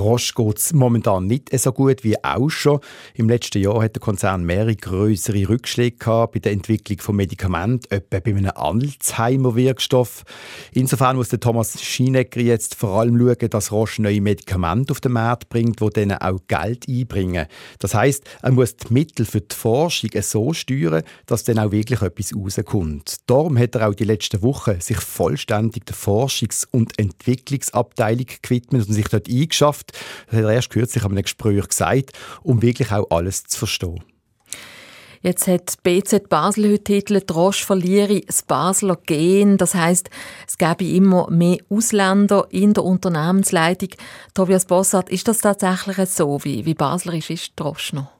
Roche 0.00 0.32
geht 0.34 0.58
es 0.58 0.72
momentan 0.72 1.26
nicht 1.26 1.56
so 1.58 1.72
gut 1.72 2.04
wie 2.04 2.22
auch 2.22 2.48
schon. 2.48 2.80
Im 3.14 3.28
letzten 3.28 3.62
Jahr 3.62 3.82
hat 3.82 3.94
der 3.94 4.00
Konzern 4.00 4.44
mehrere 4.44 4.74
größere 4.74 5.48
Rückschläge 5.48 5.96
gehabt 5.96 6.34
bei 6.34 6.40
der 6.40 6.52
Entwicklung 6.52 6.98
von 6.98 7.16
Medikamenten, 7.16 7.92
etwa 7.94 8.20
bei 8.20 8.30
einem 8.30 8.50
Alzheimer-Wirkstoff. 8.54 10.24
Insofern 10.72 11.16
muss 11.16 11.28
der 11.28 11.40
Thomas 11.40 11.80
Schinecker 11.82 12.40
jetzt 12.40 12.74
vor 12.74 13.00
allem 13.00 13.18
schauen, 13.18 13.50
dass 13.50 13.72
Roche 13.72 14.02
neue 14.02 14.20
Medikamente 14.20 14.92
auf 14.92 15.00
den 15.00 15.12
Markt 15.12 15.48
bringt, 15.48 15.80
die 15.80 15.90
denen 15.90 16.18
auch 16.18 16.40
Geld 16.48 16.88
einbringen. 16.88 17.46
Das 17.78 17.94
heißt, 17.94 18.24
er 18.42 18.52
muss 18.52 18.76
die 18.76 18.92
Mittel 18.92 19.26
für 19.26 19.40
die 19.40 19.54
Forschung 19.54 20.10
so 20.20 20.52
steuern, 20.52 21.02
dass 21.26 21.44
dann 21.44 21.58
auch 21.58 21.72
wirklich 21.72 22.02
etwas 22.02 22.34
rauskommt. 22.34 23.16
Darum 23.26 23.58
hat 23.58 23.74
er 23.74 23.88
auch 23.88 23.94
die 23.94 24.04
letzten 24.04 24.42
Wochen 24.42 24.80
sich 24.80 24.98
vollständig 24.98 25.86
der 25.86 25.94
Forschungs- 25.94 26.66
und 26.70 26.98
Entwicklungsabteilung 26.98 28.26
gewidmet 28.42 28.88
und 28.88 28.94
sich 28.94 29.08
dort 29.08 29.28
eingeschafft 29.28 29.83
Wissenschaft. 29.84 29.92
Das 30.26 30.36
hat 30.36 30.44
er 30.44 30.52
erst 30.52 30.70
kürzlich 30.70 31.04
an 31.04 31.12
einem 31.12 31.22
Gespräch 31.22 31.68
gesagt, 31.68 32.12
um 32.42 32.62
wirklich 32.62 32.92
auch 32.92 33.10
alles 33.10 33.44
zu 33.44 33.58
verstehen. 33.58 34.02
Jetzt 35.20 35.46
hat 35.46 35.82
BZ 35.82 36.28
Basel 36.28 36.72
heute 36.72 36.84
titelt, 36.84 37.34
Roche 37.34 37.64
verliere 37.64 38.20
das 38.20 38.42
Basler 38.42 38.98
Gen. 39.06 39.56
Das 39.56 39.74
heißt, 39.74 40.10
es 40.46 40.58
gäbe 40.58 40.84
immer 40.84 41.30
mehr 41.30 41.56
Ausländer 41.70 42.46
in 42.50 42.74
der 42.74 42.84
Unternehmensleitung. 42.84 43.88
Tobias 44.34 44.66
Bossart, 44.66 45.08
ist 45.08 45.26
das 45.26 45.38
tatsächlich 45.38 46.10
so? 46.10 46.44
Wie, 46.44 46.66
wie 46.66 46.74
baslerisch 46.74 47.30
ist 47.30 47.58
Roche 47.58 47.96
noch? 47.96 48.13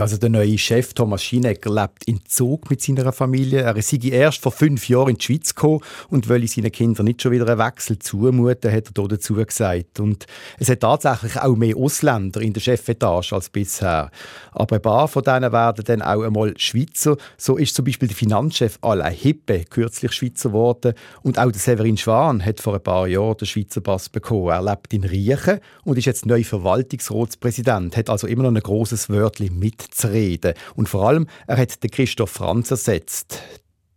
Also 0.00 0.16
der 0.16 0.30
neue 0.30 0.56
Chef 0.56 0.94
Thomas 0.94 1.22
Schinecker 1.22 1.70
lebt 1.70 2.04
in 2.06 2.20
Zug 2.26 2.70
mit 2.70 2.80
seiner 2.80 3.12
Familie. 3.12 3.60
Er 3.60 3.82
sei 3.82 3.98
erst 4.04 4.40
vor 4.40 4.50
fünf 4.50 4.88
Jahren 4.88 5.10
in 5.10 5.16
die 5.16 5.24
Schweiz 5.24 5.54
gekommen 5.54 5.80
und 6.08 6.26
will 6.30 6.48
seinen 6.48 6.72
Kindern 6.72 7.04
nicht 7.04 7.20
schon 7.20 7.32
wieder 7.32 7.46
einen 7.46 7.58
Wechsel 7.58 7.98
zumuten, 7.98 8.72
hat 8.72 8.86
er 8.96 9.08
dazu 9.08 9.34
gesagt. 9.34 10.00
Und 10.00 10.26
es 10.58 10.70
hat 10.70 10.80
tatsächlich 10.80 11.36
auch 11.36 11.54
mehr 11.54 11.76
Ausländer 11.76 12.40
in 12.40 12.54
der 12.54 12.62
Chefetage 12.62 13.34
als 13.34 13.50
bisher. 13.50 14.10
Aber 14.52 14.76
ein 14.76 14.82
paar 14.82 15.06
von 15.06 15.22
denen 15.22 15.52
werden 15.52 15.84
dann 15.84 16.00
auch 16.00 16.22
einmal 16.22 16.54
Schweizer. 16.56 17.18
So 17.36 17.58
ist 17.58 17.74
zum 17.74 17.84
Beispiel 17.84 18.08
der 18.08 18.16
Finanzchef 18.16 18.78
Alain 18.80 19.12
Hippe 19.12 19.64
kürzlich 19.68 20.12
Schweizer 20.12 20.48
geworden. 20.48 20.94
Und 21.22 21.38
auch 21.38 21.50
der 21.50 21.60
Severin 21.60 21.98
Schwan 21.98 22.42
hat 22.42 22.60
vor 22.60 22.74
ein 22.74 22.82
paar 22.82 23.06
Jahren 23.06 23.36
den 23.36 23.46
Schweizer 23.46 23.82
Pass 23.82 24.08
bekommen. 24.08 24.48
Er 24.48 24.62
lebt 24.62 24.94
in 24.94 25.04
Riechen 25.04 25.60
und 25.84 25.98
ist 25.98 26.06
jetzt 26.06 26.24
neu 26.24 26.42
Verwaltungsratspräsident, 26.42 27.98
hat 27.98 28.08
also 28.08 28.26
immer 28.26 28.44
noch 28.44 28.54
ein 28.54 28.62
grosses 28.62 29.10
Wörtchen 29.10 29.58
mit 29.58 29.89
mitzureden. 29.90 30.54
Und 30.74 30.88
vor 30.88 31.08
allem, 31.08 31.26
er 31.46 31.56
hat 31.56 31.82
den 31.82 31.90
Christoph 31.90 32.30
Franz 32.30 32.70
ersetzt 32.70 33.42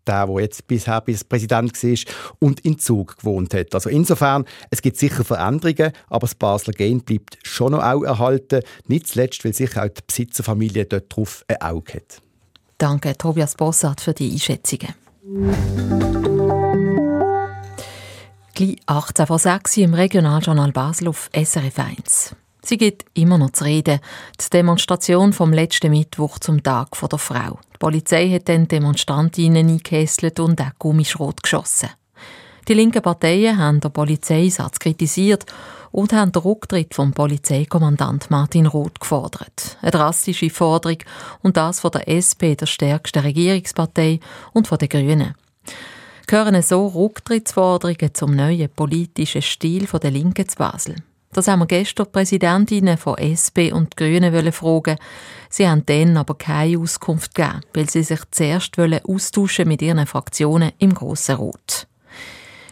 der, 0.05 0.27
der 0.27 0.41
jetzt 0.41 0.67
bisher 0.67 0.99
bis 0.99 1.23
Präsident 1.23 1.81
war 1.81 2.13
und 2.39 2.59
in 2.59 2.77
Zug 2.77 3.19
gewohnt 3.19 3.53
hat. 3.53 3.73
Also 3.73 3.89
insofern, 3.89 4.43
es 4.69 4.81
gibt 4.81 4.97
sicher 4.97 5.23
Veränderungen, 5.23 5.93
aber 6.09 6.27
das 6.27 6.35
Basler 6.35 6.73
Gen 6.73 6.99
bleibt 6.99 7.37
schon 7.43 7.71
noch 7.71 7.81
auch 7.81 8.03
erhalten. 8.03 8.63
Nicht 8.85 9.07
zuletzt, 9.07 9.45
weil 9.45 9.53
sicher 9.53 9.85
auch 9.85 9.87
die 9.87 10.01
Besitzerfamilie 10.05 10.83
dort 10.83 11.05
drauf 11.15 11.45
ein 11.47 11.61
Auge 11.61 11.93
hat. 11.93 12.21
Danke, 12.77 13.17
Tobias 13.17 13.55
Bossart, 13.55 14.01
für 14.01 14.13
die 14.13 14.29
Einschätzungen. 14.29 14.93
Gleich 18.53 18.75
18 18.85 19.25
vor 19.25 19.39
6 19.39 19.77
im 19.77 19.93
Regionaljournal 19.93 20.73
Basel 20.73 21.07
auf 21.07 21.29
SRF 21.33 21.79
1. 21.79 22.35
Sie 22.65 22.77
geht 22.77 23.05
immer 23.13 23.37
noch 23.37 23.51
zu 23.51 23.65
reden. 23.65 23.99
Die 24.39 24.49
Demonstration 24.49 25.33
vom 25.33 25.51
letzten 25.51 25.91
Mittwoch 25.91 26.39
zum 26.39 26.63
Tag 26.63 26.97
der 27.09 27.19
Frau. 27.19 27.59
Die 27.73 27.77
Polizei 27.77 28.29
hat 28.29 28.47
dann 28.47 28.69
Demonstrantinnen 28.69 29.67
eingekesselt 29.67 30.39
und 30.39 30.61
auch 30.61 30.71
Gummischrot 30.79 31.43
geschossen. 31.43 31.89
Die 32.69 32.73
linken 32.73 33.01
Parteien 33.01 33.57
haben 33.57 33.81
den 33.81 33.91
Polizeisatz 33.91 34.79
kritisiert 34.79 35.45
und 35.91 36.13
haben 36.13 36.31
den 36.31 36.41
Rücktritt 36.41 36.95
vom 36.95 37.11
Polizeikommandant 37.11 38.31
Martin 38.31 38.65
Roth 38.65 39.01
gefordert. 39.01 39.77
Eine 39.81 39.91
drastische 39.91 40.49
Forderung 40.49 40.99
und 41.41 41.57
das 41.57 41.81
von 41.81 41.91
der 41.91 42.07
SP, 42.07 42.55
der 42.55 42.65
stärksten 42.65 43.19
Regierungspartei, 43.19 44.21
und 44.53 44.69
von 44.69 44.77
den 44.77 44.87
Grünen. 44.87 45.35
Gehören 46.25 46.61
so 46.61 46.87
Rücktrittsforderungen 46.87 48.13
zum 48.13 48.33
neuen 48.33 48.69
politischen 48.69 49.41
Stil 49.41 49.85
der 49.85 50.11
Linken 50.11 50.47
zu 50.47 50.55
Basel? 50.55 50.95
Das 51.33 51.47
haben 51.47 51.61
wir 51.61 51.65
gestern 51.65 52.05
die 52.05 52.11
Präsidentinnen 52.11 52.97
von 52.97 53.17
SP 53.17 53.73
und 53.73 53.97
Grünen 53.97 54.51
fragen. 54.51 54.97
Sie 55.49 55.67
haben 55.67 55.83
dann 55.85 56.15
aber 56.15 56.35
keine 56.35 56.77
Auskunft 56.77 57.33
gegeben, 57.33 57.61
weil 57.73 57.89
sie 57.89 58.03
sich 58.03 58.19
zuerst 58.29 58.77
austauschen 58.77 59.67
mit 59.67 59.81
ihren 59.81 60.05
Fraktionen 60.05 60.73
im 60.77 60.93
Grossen 60.93 61.35
Rot. 61.35 61.87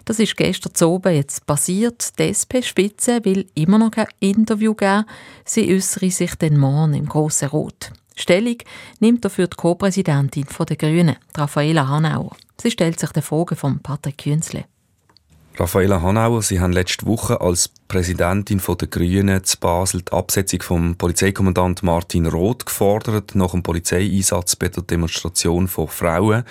Das 0.05 0.19
ist 0.19 0.37
gestern 0.37 0.87
oben 0.87 1.15
jetzt 1.15 1.47
passiert. 1.47 2.19
Die 2.19 2.29
SP-Spitze 2.29 3.25
will 3.25 3.47
immer 3.55 3.79
noch 3.79 3.91
kein 3.91 4.07
Interview 4.19 4.75
geben. 4.75 5.05
Sie 5.43 5.73
äußere 5.73 6.11
sich 6.11 6.35
den 6.35 6.57
morgen 6.57 6.93
im 6.93 7.07
Grossen 7.07 7.49
Rot. 7.49 7.91
Stellung 8.15 8.57
nimmt 8.99 9.25
dafür 9.25 9.47
die 9.47 9.57
Co-Präsidentin 9.57 10.45
der 10.69 10.75
Grünen, 10.75 11.15
Raffaela 11.35 11.87
Hanauer. 11.87 12.35
Sie 12.61 12.69
stellt 12.69 12.99
sich 12.99 13.11
der 13.11 13.23
Frage 13.23 13.55
von 13.55 13.79
Patrick 13.79 14.19
Künzle. 14.19 14.65
Raffaella 15.57 16.01
Hanauer, 16.01 16.41
Sie 16.41 16.59
haben 16.59 16.71
letzte 16.71 17.05
Woche 17.05 17.41
als 17.41 17.69
Präsidentin 17.87 18.61
der 18.65 18.87
Grünen 18.87 19.43
zu 19.43 19.59
Basel 19.59 20.01
die 20.01 20.11
Absetzung 20.13 20.61
vom 20.61 20.95
Polizeikommandant 20.95 21.83
Martin 21.83 22.25
Roth 22.25 22.65
gefordert, 22.65 23.35
nach 23.35 23.51
dem 23.51 23.61
Polizeieinsatz 23.61 24.55
bei 24.55 24.69
der 24.69 24.83
Demonstration 24.83 25.67
von 25.67 25.89
Frauen. 25.89 26.45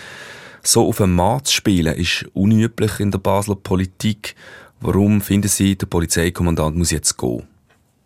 So 0.62 0.86
auf 0.86 1.00
einen 1.00 1.14
Mann 1.14 1.44
zu 1.44 1.54
spielen, 1.54 1.96
ist 1.96 2.26
unüblich 2.34 3.00
in 3.00 3.10
der 3.10 3.18
Basler 3.18 3.56
Politik. 3.56 4.36
Warum 4.80 5.22
finden 5.22 5.48
Sie, 5.48 5.76
der 5.76 5.86
Polizeikommandant 5.86 6.76
muss 6.76 6.90
jetzt 6.90 7.16
gehen? 7.16 7.48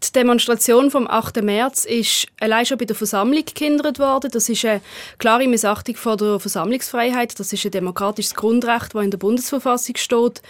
Die 0.05 0.13
Demonstration 0.13 0.91
vom 0.91 1.09
8. 1.09 1.43
März 1.43 1.85
ist 1.85 2.27
allein 2.41 2.67
schon 2.67 2.79
bei 2.79 2.85
der 2.85 2.97
Versammlung 2.97 3.45
gehindert 3.55 3.99
worden. 3.99 4.31
Das 4.31 4.49
ist 4.49 4.65
eine 4.65 4.81
klare 5.19 5.47
Missachtung 5.49 5.97
von 5.97 6.19
der 6.19 6.41
Versammlungsfreiheit. 6.41 7.39
Das 7.39 7.53
ist 7.53 7.65
ein 7.65 7.71
demokratisches 7.71 8.35
Grundrecht, 8.35 8.95
das 8.95 9.05
in 9.05 9.11
der 9.11 9.19
Bundesverfassung 9.19 9.97
steht. 9.97 10.43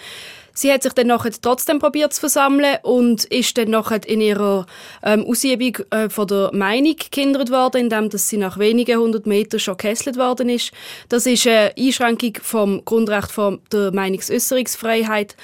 Sie 0.57 0.73
hat 0.73 0.85
sich 0.85 0.93
dann 0.93 1.09
nachher 1.09 1.33
trotzdem 1.41 1.79
probiert 1.81 2.13
zu 2.13 2.21
versammeln 2.21 2.79
und 2.83 3.25
ist 3.25 3.59
dann 3.59 3.71
nachher 3.71 4.07
in 4.07 4.21
ihrer 4.21 4.67
ähm, 5.03 5.25
Ausübung 5.27 5.79
äh, 5.91 6.09
von 6.09 6.29
der 6.29 6.51
Meinung 6.53 6.95
gehindert 7.11 7.51
worden, 7.51 7.83
indem 7.83 8.09
dass 8.09 8.29
sie 8.29 8.37
nach 8.37 8.57
wenigen 8.59 8.99
hundert 8.99 9.27
Metern 9.27 9.59
schon 9.59 9.77
gekesselt 9.77 10.17
worden 10.17 10.49
ist. 10.49 10.73
Das 11.09 11.27
ist 11.27 11.47
eine 11.47 11.73
Einschränkung 11.77 12.35
vom 12.41 12.85
Grundrecht 12.85 13.33
von 13.33 13.61
der 13.73 13.93
Meinungsäußerungsfreiheit 13.93 15.37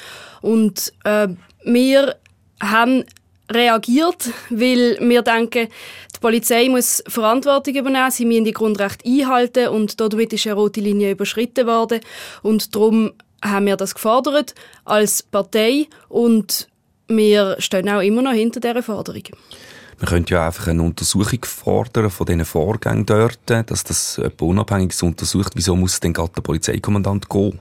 und 0.43 0.93
äh, 1.05 1.29
wir 1.64 2.17
haben 2.62 3.05
reagiert, 3.50 4.30
weil 4.50 4.97
wir 5.00 5.23
denken, 5.23 5.69
die 6.14 6.21
Polizei 6.21 6.69
muss 6.69 7.02
Verantwortung 7.09 7.75
übernehmen, 7.75 8.11
sie 8.11 8.25
müssen 8.25 8.45
die 8.45 8.52
Grundrechte 8.52 9.09
einhalten 9.09 9.69
und 9.69 10.00
damit 10.00 10.33
ist 10.33 10.47
eine 10.47 10.54
rote 10.54 10.80
Linie 10.80 11.12
überschritten 11.12 11.66
worden 11.66 12.00
und 12.42 12.75
darum 12.75 13.12
haben 13.42 13.66
wir 13.66 13.76
das 13.76 13.95
gefordert 13.95 14.54
als 14.85 15.23
Partei 15.23 15.88
und 16.09 16.69
wir 17.09 17.57
stehen 17.59 17.88
auch 17.88 18.00
immer 18.00 18.23
noch 18.23 18.33
hinter 18.33 18.61
dieser 18.61 18.83
Forderung. 18.83 19.23
Man 19.99 20.09
könnte 20.09 20.35
ja 20.35 20.47
einfach 20.47 20.69
eine 20.69 20.83
Untersuchung 20.83 21.45
fordern 21.45 22.11
von 22.11 22.26
diesen 22.26 22.45
Vorgängen 22.47 23.04
dort, 23.04 23.38
dass 23.47 23.85
das 23.85 24.16
jemand 24.16 24.40
Unabhängiges 24.40 25.02
untersucht. 25.02 25.52
Wieso 25.57 25.76
muss 25.76 26.00
denn 26.00 26.14
gerade 26.14 26.33
der 26.37 26.40
Polizeikommandant 26.40 27.28
gehen? 27.28 27.59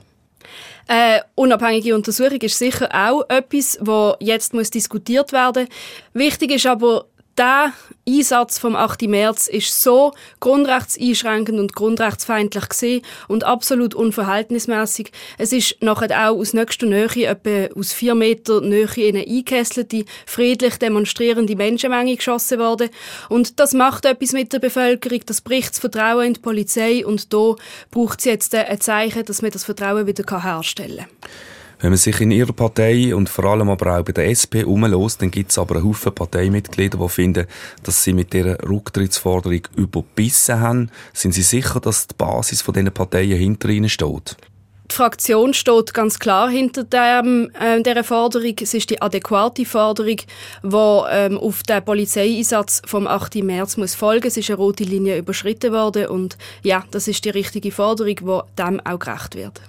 Äh, 0.92 1.20
unabhängige 1.36 1.94
Untersuchung 1.94 2.40
ist 2.40 2.58
sicher 2.58 2.88
auch 2.92 3.22
etwas, 3.28 3.78
das 3.80 4.16
jetzt 4.18 4.52
muss 4.54 4.70
diskutiert 4.70 5.30
werden. 5.30 5.68
Wichtig 6.14 6.50
ist 6.50 6.66
aber, 6.66 7.04
der 7.38 7.72
Einsatz 8.08 8.58
vom 8.58 8.76
8. 8.76 9.02
März 9.02 9.46
ist 9.46 9.82
so 9.82 10.12
grundrechtseinschränkend 10.40 11.58
und 11.58 11.74
grundrechtsfeindlich 11.74 12.68
gesehen 12.68 13.02
und 13.28 13.44
absolut 13.44 13.94
unverhältnismäßig. 13.94 15.12
Es 15.38 15.52
ist 15.52 15.76
nachher 15.80 16.28
auch 16.28 16.36
aus 16.36 16.52
nächster 16.52 16.86
Nähe, 16.86 17.26
etwa 17.26 17.78
aus 17.78 17.92
vier 17.92 18.14
Meter 18.14 18.60
Nähe 18.60 18.88
in 18.96 19.16
eine 19.16 19.26
eingekesselte, 19.26 20.04
friedlich 20.26 20.78
demonstrierende 20.78 21.56
Menschenmenge 21.56 22.16
geschossen 22.16 22.58
worden. 22.58 22.90
Und 23.28 23.60
das 23.60 23.74
macht 23.74 24.04
etwas 24.04 24.32
mit 24.32 24.52
der 24.52 24.58
Bevölkerung, 24.58 25.20
das 25.26 25.40
bricht 25.40 25.70
das 25.70 25.78
Vertrauen 25.78 26.26
in 26.26 26.34
die 26.34 26.40
Polizei 26.40 27.06
und 27.06 27.32
da 27.32 27.54
braucht 27.90 28.18
es 28.20 28.24
jetzt 28.24 28.54
ein 28.54 28.80
Zeichen, 28.80 29.24
dass 29.24 29.42
man 29.42 29.50
das 29.50 29.64
Vertrauen 29.64 30.06
wieder 30.06 30.24
herstellen 30.42 31.06
kann. 31.20 31.30
Wenn 31.80 31.90
man 31.90 31.96
sich 31.96 32.20
in 32.20 32.30
ihrer 32.30 32.52
Partei 32.52 33.14
und 33.14 33.30
vor 33.30 33.46
allem 33.46 33.70
aber 33.70 33.98
auch 33.98 34.04
bei 34.04 34.12
der 34.12 34.28
SP 34.28 34.64
umlässt, 34.64 35.22
dann 35.22 35.30
gibt 35.30 35.50
es 35.50 35.56
aber 35.56 35.76
einen 35.76 35.88
Haufen 35.88 36.14
Parteimitglieder, 36.14 36.98
die 36.98 37.08
finden, 37.08 37.46
dass 37.82 38.04
sie 38.04 38.12
mit 38.12 38.34
dieser 38.34 38.58
Rücktrittsforderung 38.68 39.62
überbissen 39.76 40.60
haben. 40.60 40.90
Sind 41.14 41.32
Sie 41.32 41.40
sicher, 41.40 41.80
dass 41.80 42.06
die 42.06 42.14
Basis 42.18 42.60
von 42.60 42.74
diesen 42.74 42.92
Parteien 42.92 43.38
hinter 43.38 43.70
ihnen 43.70 43.88
steht? 43.88 44.36
Die 44.90 44.94
Fraktion 44.94 45.54
steht 45.54 45.94
ganz 45.94 46.18
klar 46.18 46.50
hinter 46.50 46.84
dem, 46.84 47.50
äh, 47.58 47.80
dieser 47.80 48.04
Forderung. 48.04 48.56
Es 48.60 48.74
ist 48.74 48.90
die 48.90 49.00
adäquate 49.00 49.64
Forderung, 49.64 50.18
die 50.62 51.02
ähm, 51.10 51.38
auf 51.38 51.62
den 51.62 51.82
Polizeieinsatz 51.82 52.82
vom 52.84 53.06
8. 53.06 53.36
März 53.36 53.78
muss 53.78 53.94
folgen. 53.94 54.26
Es 54.26 54.36
ist 54.36 54.50
eine 54.50 54.58
rote 54.58 54.84
Linie 54.84 55.16
überschritten 55.16 55.72
worden 55.72 56.08
und 56.08 56.36
ja, 56.62 56.84
das 56.90 57.08
ist 57.08 57.24
die 57.24 57.30
richtige 57.30 57.70
Forderung, 57.70 58.16
die 58.16 58.62
dem 58.62 58.80
auch 58.80 58.98
gerecht 58.98 59.34
wird 59.36 59.62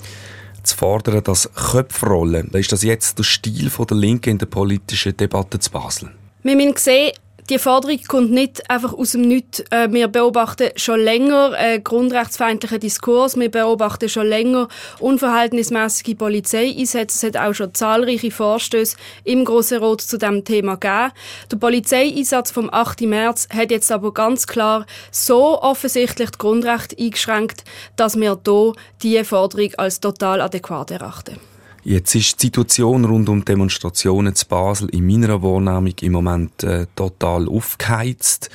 zu 0.63 0.77
fordern, 0.77 1.23
dass 1.23 1.49
Köpfe 1.53 2.07
rollen. 2.07 2.49
Ist 2.51 2.71
das 2.71 2.83
jetzt 2.83 3.17
der 3.17 3.23
Stil 3.23 3.69
der 3.69 3.97
Linken 3.97 4.31
in 4.31 4.37
der 4.37 4.45
politischen 4.45 5.15
Debatte 5.15 5.59
zu 5.59 5.71
Basel? 5.71 6.11
Wir 6.43 6.55
müssen 6.55 6.77
sehen, 6.77 7.11
die 7.51 7.59
Forderung 7.59 7.99
kommt 8.07 8.31
nicht 8.31 8.69
einfach 8.69 8.93
aus 8.93 9.11
dem 9.11 9.23
Nichts. 9.23 9.59
Äh, 9.71 9.91
wir 9.91 10.07
beobachten 10.07 10.69
schon 10.77 11.01
länger 11.01 11.51
äh, 11.57 11.81
grundrechtsfeindlichen 11.81 12.79
Diskurs. 12.79 13.37
Wir 13.37 13.51
beobachten 13.51 14.07
schon 14.07 14.27
länger 14.27 14.69
unverhältnismäßige 14.99 16.15
Polizeieinsätze. 16.17 17.27
Es 17.27 17.35
hat 17.35 17.45
auch 17.45 17.53
schon 17.53 17.73
zahlreiche 17.73 18.31
Vorstöße 18.31 18.95
im 19.25 19.43
Grossen 19.43 19.79
Rot 19.79 19.99
zu 19.99 20.17
diesem 20.17 20.45
Thema 20.45 20.75
gegeben. 20.75 21.11
Der 21.51 21.57
Polizeieinsatz 21.57 22.51
vom 22.51 22.69
8. 22.71 23.01
März 23.01 23.49
hat 23.53 23.71
jetzt 23.71 23.91
aber 23.91 24.13
ganz 24.13 24.47
klar 24.47 24.85
so 25.11 25.61
offensichtlich 25.61 26.29
die 26.31 26.37
Grundrechte 26.37 26.97
eingeschränkt, 26.97 27.65
dass 27.97 28.15
wir 28.15 28.39
hier 28.45 28.73
diese 29.03 29.25
Forderung 29.25 29.73
als 29.75 29.99
total 29.99 30.39
adäquat 30.39 30.91
erachten. 30.91 31.50
Jetzt 31.83 32.13
ist 32.13 32.41
die 32.41 32.47
Situation 32.47 33.05
rund 33.05 33.27
um 33.27 33.43
Demonstrationen 33.43 34.35
zu 34.35 34.45
Basel 34.47 34.89
in 34.89 35.07
meiner 35.07 35.41
Wahrnehmung 35.41 35.93
im 36.01 36.11
Moment 36.11 36.63
äh, 36.63 36.85
total 36.95 37.47
aufgeheizt. 37.47 38.51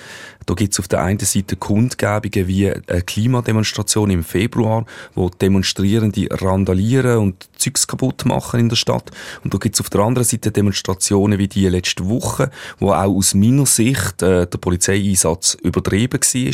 Da 0.47 0.55
gibt 0.55 0.73
es 0.73 0.81
auf 0.81 0.87
der 0.87 1.03
einen 1.03 1.19
Seite 1.19 1.57
Kundgebungen 1.57 2.47
wie 2.47 2.71
eine 2.71 3.03
Klimademonstration 3.03 4.11
im 4.11 4.23
Februar, 4.23 4.87
wo 5.15 5.29
Demonstrierende 5.29 6.29
randalieren 6.31 7.19
und 7.19 7.49
Zeugs 7.57 7.87
kaputt 7.88 8.25
machen 8.25 8.61
in 8.61 8.69
der 8.69 8.76
Stadt. 8.76 9.11
Und 9.43 9.53
da 9.53 9.59
gibt 9.59 9.75
es 9.75 9.81
auf 9.81 9.91
der 9.91 10.03
anderen 10.03 10.25
Seite 10.25 10.53
Demonstrationen 10.53 11.38
wie 11.38 11.49
die 11.49 11.69
letzte 11.69 12.09
Woche, 12.09 12.50
wo 12.79 12.93
auch 12.93 13.17
aus 13.17 13.35
meiner 13.35 13.67
Sicht 13.67 14.23
äh, 14.23 14.47
der 14.47 14.59
Polizeieinsatz 14.59 15.57
übertrieben 15.62 16.21
war. 16.21 16.53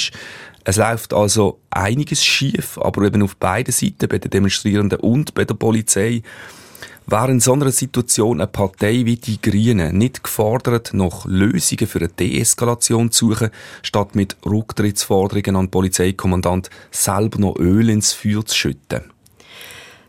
Es 0.65 0.77
läuft 0.77 1.13
also 1.13 1.59
einiges 1.71 2.25
schief, 2.25 2.79
aber 2.79 3.03
eben 3.03 3.23
auf 3.23 3.37
beiden 3.37 3.73
Seiten, 3.73 4.09
bei 4.09 4.19
den 4.19 4.31
Demonstrierenden 4.31 5.01
und 5.01 5.35
bei 5.35 5.45
der 5.45 5.55
Polizei. 5.55 6.23
Wäre 7.07 7.31
in 7.31 7.41
so 7.41 7.53
einer 7.53 7.71
Situation 7.73 8.41
eine 8.41 8.47
Partei 8.47 9.05
wie 9.05 9.17
die 9.17 9.41
Grünen 9.41 9.99
nicht 9.99 10.23
gefordert, 10.23 10.95
noch 10.95 11.27
Lösungen 11.27 11.87
für 11.87 11.99
eine 11.99 12.09
Deeskalation 12.09 13.11
zu 13.11 13.31
suchen, 13.31 13.51
statt 13.83 14.15
mit 14.15 14.37
Rücktrittsforderungen 14.47 15.57
an 15.57 15.65
den 15.67 15.71
Polizeikommandant 15.71 16.71
selber 16.91 17.39
noch 17.39 17.57
Öl 17.59 17.91
ins 17.91 18.13
Feuer 18.13 18.45
zu 18.47 18.57
schütten? 18.57 19.13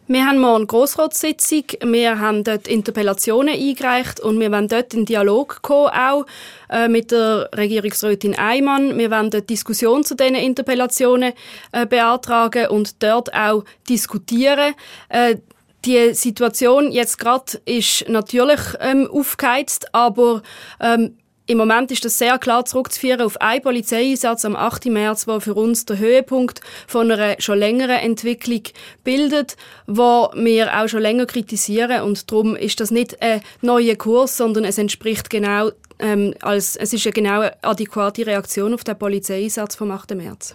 Wir 0.06 0.26
haben 0.26 0.40
morgen 0.40 0.68
Grossratssitzung, 0.68 1.64
wir 1.82 2.20
haben 2.20 2.44
dort 2.44 2.68
Interpellationen 2.68 3.54
eingereicht 3.54 4.20
und 4.20 4.38
wir 4.38 4.52
wollen 4.52 4.68
dort 4.68 4.94
in 4.94 5.06
Dialog 5.06 5.62
kommen, 5.62 5.92
auch 5.92 6.26
äh, 6.70 6.90
mit 6.90 7.12
der 7.12 7.50
Regierungsrätin 7.56 8.38
Eimann. 8.38 8.98
Wir 8.98 9.10
wollen 9.10 9.30
dort 9.30 9.50
Diskussion 9.50 10.04
zu 10.04 10.16
diesen 10.16 10.36
Interpellationen 10.36 11.32
äh, 11.72 11.86
beantragen 11.86 12.68
und 12.68 13.02
dort 13.02 13.34
auch 13.34 13.64
diskutieren. 13.88 14.76
Äh, 15.08 15.38
die 15.86 16.14
Situation 16.14 16.92
jetzt 16.92 17.20
gerade 17.20 17.62
ist 17.66 18.08
natürlich 18.08 18.60
ähm, 18.80 19.10
aufgeheizt, 19.12 19.94
aber 19.94 20.42
ähm, 20.80 21.18
im 21.46 21.58
Moment 21.58 21.92
ist 21.92 22.06
das 22.06 22.18
sehr 22.18 22.38
klar 22.40 22.64
zurückzuführen 22.64 23.22
auf 23.22 23.42
einen 23.42 23.62
Polizeieinsatz 23.62 24.46
am 24.46 24.56
8. 24.56 24.86
März, 24.86 25.26
der 25.26 25.42
für 25.42 25.54
uns 25.56 25.84
der 25.86 25.98
Höhepunkt 25.98 26.62
von 26.88 27.12
einer 27.12 27.36
schon 27.40 27.60
längeren 27.60 27.98
Entwicklung 27.98 28.62
bildet, 29.04 29.58
wo 29.86 30.30
wir 30.36 30.80
auch 30.80 30.88
schon 30.88 31.02
länger 31.02 31.26
kritisieren 31.26 32.04
und 32.04 32.32
darum 32.32 32.56
ist 32.56 32.80
das 32.80 32.92
nicht 32.92 33.22
ein 33.22 33.42
neuer 33.62 33.96
Kurs, 33.96 34.38
sondern 34.38 34.64
es 34.64 34.78
entspricht 34.78 35.30
genau 35.30 35.72
ähm, 36.00 36.34
als 36.42 36.76
es 36.76 36.94
ist 36.94 37.06
eine 37.06 37.14
genau 37.14 37.50
adäquate 37.62 38.26
Reaktion 38.26 38.74
auf 38.74 38.84
den 38.84 38.98
Polizeieinsatz 38.98 39.76
vom 39.76 39.92
8. 39.92 40.16
März. 40.16 40.54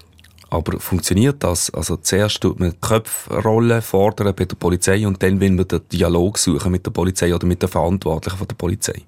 Aber 0.50 0.80
funktioniert 0.80 1.44
das? 1.44 1.70
Also 1.70 1.96
zuerst 1.96 2.40
tut 2.40 2.58
man 2.58 2.80
Köpfrolle 2.80 3.82
fordern 3.82 4.34
bei 4.34 4.46
der 4.46 4.56
Polizei 4.56 5.06
und 5.06 5.22
dann 5.22 5.40
will 5.40 5.52
man 5.52 5.68
den 5.68 5.80
Dialog 5.92 6.38
suchen 6.38 6.72
mit 6.72 6.86
der 6.86 6.90
Polizei 6.90 7.34
oder 7.34 7.46
mit 7.46 7.60
den 7.62 7.68
Verantwortlichen 7.68 8.38
von 8.38 8.48
der 8.48 8.54
Polizei. 8.54 9.02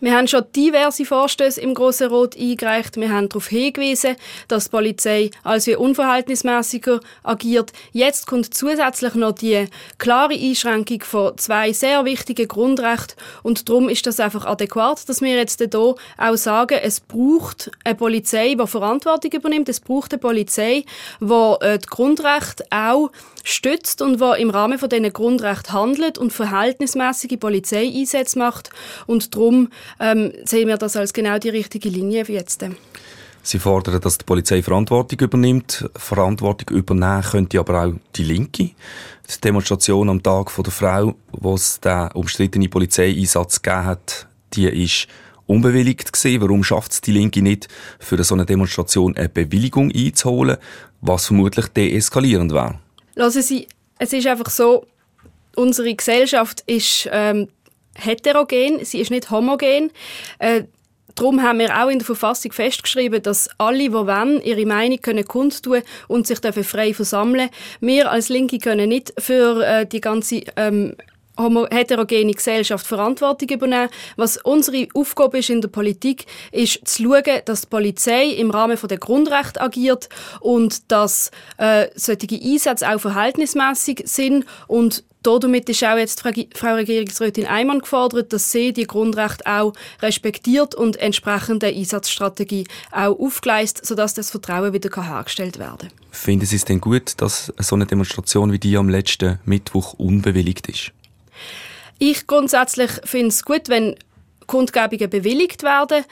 Wir 0.00 0.14
haben 0.14 0.28
schon 0.28 0.44
diverse 0.54 1.04
Vorstöße 1.04 1.60
im 1.60 1.74
Grossen 1.74 2.08
Rot 2.08 2.36
eingereicht. 2.36 2.96
Wir 2.96 3.10
haben 3.10 3.28
darauf 3.28 3.48
hingewiesen, 3.48 4.16
dass 4.48 4.64
die 4.64 4.70
Polizei 4.70 5.30
als 5.42 5.66
wie 5.66 5.76
unverhältnismäßiger 5.76 7.00
agiert. 7.22 7.72
Jetzt 7.92 8.26
kommt 8.26 8.52
zusätzlich 8.52 9.14
noch 9.14 9.32
die 9.32 9.66
klare 9.98 10.34
Einschränkung 10.34 11.02
von 11.02 11.38
zwei 11.38 11.72
sehr 11.72 12.04
wichtigen 12.04 12.48
Grundrechten 12.48 13.16
und 13.42 13.68
darum 13.68 13.88
ist 13.88 14.06
das 14.06 14.20
einfach 14.20 14.44
adäquat, 14.44 15.08
dass 15.08 15.20
wir 15.20 15.34
jetzt 15.34 15.60
hier 15.60 15.94
auch 16.18 16.36
sagen, 16.36 16.78
es 16.82 17.00
braucht 17.00 17.70
eine 17.84 17.94
Polizei, 17.94 18.54
die 18.54 18.66
Verantwortung 18.66 19.32
übernimmt. 19.32 19.68
Es 19.68 19.80
braucht 19.80 20.12
eine 20.12 20.20
Polizei, 20.20 20.84
die 21.20 21.54
äh, 21.60 21.78
die 21.78 21.86
Grundrechte 21.86 22.64
auch 22.70 23.10
stützt 23.46 24.02
und 24.02 24.20
wo 24.20 24.32
im 24.32 24.50
Rahmen 24.50 24.78
von 24.78 24.88
diesen 24.88 25.12
Grundrechten 25.12 25.72
handelt 25.72 26.18
und 26.18 26.32
verhältnismäßige 26.32 27.38
Polizeieinsätze 27.38 28.38
macht. 28.38 28.70
Und 29.06 29.34
darum 29.34 29.68
ähm, 30.00 30.32
sehen 30.44 30.68
wir 30.68 30.76
das 30.76 30.96
als 30.96 31.12
genau 31.12 31.38
die 31.38 31.50
richtige 31.50 31.88
Linie 31.88 32.26
wie 32.28 32.32
jetzt. 32.32 32.64
Sie 33.42 33.58
fordern, 33.60 34.00
dass 34.00 34.18
die 34.18 34.24
Polizei 34.24 34.62
Verantwortung 34.62 35.20
übernimmt. 35.20 35.88
Verantwortung 35.94 36.76
übernehmen 36.76 37.22
könnte 37.22 37.60
aber 37.60 37.84
auch 37.84 37.92
die 38.16 38.24
Linke. 38.24 38.70
Die 39.28 39.40
Demonstration 39.42 40.08
am 40.08 40.22
Tag 40.22 40.50
der 40.56 40.72
Frau, 40.72 41.14
wo 41.30 41.54
es 41.54 41.78
den 41.78 42.10
umstrittenen 42.12 42.68
Polizeieinsatz 42.68 43.62
gegeben 43.62 43.86
hat, 43.86 44.26
die 44.54 44.66
ist 44.66 45.06
unbewilligt 45.46 46.12
gewesen. 46.12 46.40
Warum 46.40 46.64
schafft 46.64 46.92
es 46.92 47.00
die 47.00 47.12
Linke 47.12 47.42
nicht, 47.42 47.68
für 48.00 48.22
so 48.24 48.34
eine 48.34 48.46
Demonstration 48.46 49.16
eine 49.16 49.28
Bewilligung 49.28 49.92
einzuholen, 49.92 50.56
was 51.00 51.26
vermutlich 51.26 51.68
deeskalierend 51.68 52.52
wäre? 52.52 52.80
Lassen 53.16 53.42
Sie, 53.42 53.66
es 53.98 54.12
ist 54.12 54.26
einfach 54.26 54.50
so, 54.50 54.86
unsere 55.56 55.94
Gesellschaft 55.94 56.62
ist 56.66 57.08
ähm, 57.10 57.48
heterogen, 57.94 58.84
sie 58.84 59.00
ist 59.00 59.10
nicht 59.10 59.30
homogen. 59.30 59.90
Äh, 60.38 60.64
Darum 61.16 61.42
haben 61.42 61.60
wir 61.60 61.82
auch 61.82 61.88
in 61.88 61.98
der 61.98 62.04
Verfassung 62.04 62.52
festgeschrieben, 62.52 63.22
dass 63.22 63.48
alle, 63.56 63.78
die 63.78 63.92
wollen, 63.92 64.42
ihre 64.42 64.66
Meinung 64.66 65.00
können 65.00 65.24
kundtun 65.24 65.80
und 66.08 66.26
sich 66.26 66.40
dafür 66.40 66.62
frei 66.62 66.92
versammeln. 66.92 67.48
Wir 67.80 68.10
als 68.10 68.28
Linke 68.28 68.58
können 68.58 68.90
nicht 68.90 69.14
für 69.18 69.64
äh, 69.64 69.86
die 69.86 70.02
ganze 70.02 70.42
ähm, 70.56 70.94
heterogene 71.36 72.32
Gesellschaft 72.32 72.86
Verantwortung 72.86 73.48
übernehmen. 73.48 73.88
Was 74.16 74.36
unsere 74.38 74.88
Aufgabe 74.94 75.38
ist 75.38 75.50
in 75.50 75.60
der 75.60 75.68
Politik, 75.68 76.26
ist 76.52 76.86
zu 76.86 77.02
schauen, 77.02 77.40
dass 77.44 77.62
die 77.62 77.68
Polizei 77.68 78.26
im 78.30 78.50
Rahmen 78.50 78.78
der 78.88 78.98
Grundrechte 78.98 79.60
agiert 79.60 80.08
und 80.40 80.90
dass 80.90 81.30
äh, 81.58 81.88
solche 81.94 82.40
Einsätze 82.42 82.88
auch 82.88 83.00
verhältnismäßig 83.00 84.02
sind 84.04 84.44
und 84.66 85.04
damit 85.26 85.68
ist 85.68 85.82
auch 85.82 85.96
jetzt 85.96 86.22
Frau 86.54 86.74
Regierungsrätin 86.74 87.46
Eimann 87.46 87.80
gefordert, 87.80 88.32
dass 88.32 88.52
sie 88.52 88.72
die 88.72 88.86
Grundrechte 88.86 89.44
auch 89.46 89.72
respektiert 90.00 90.74
und 90.74 90.96
entsprechende 90.96 91.66
Einsatzstrategie 91.66 92.66
auch 92.92 93.18
aufgleist, 93.18 93.84
sodass 93.84 94.14
das 94.14 94.30
Vertrauen 94.30 94.72
wieder 94.72 94.90
hergestellt 94.94 95.58
werden 95.58 95.88
kann. 95.88 96.06
Finden 96.12 96.46
Sie 96.46 96.56
es 96.56 96.64
denn 96.64 96.80
gut, 96.80 97.14
dass 97.20 97.52
so 97.58 97.74
eine 97.74 97.86
Demonstration 97.86 98.52
wie 98.52 98.58
die 98.58 98.76
am 98.76 98.88
letzten 98.88 99.38
Mittwoch 99.44 99.94
unbewilligt 99.94 100.68
ist? 100.68 100.92
Ich 101.98 102.26
grundsätzlich 102.26 102.90
finde 103.04 103.28
es 103.28 103.44
gut, 103.44 103.68
wenn 103.68 103.96
Kundgebungen 104.46 105.10
bewilligt 105.10 105.62
werden. 105.62 106.04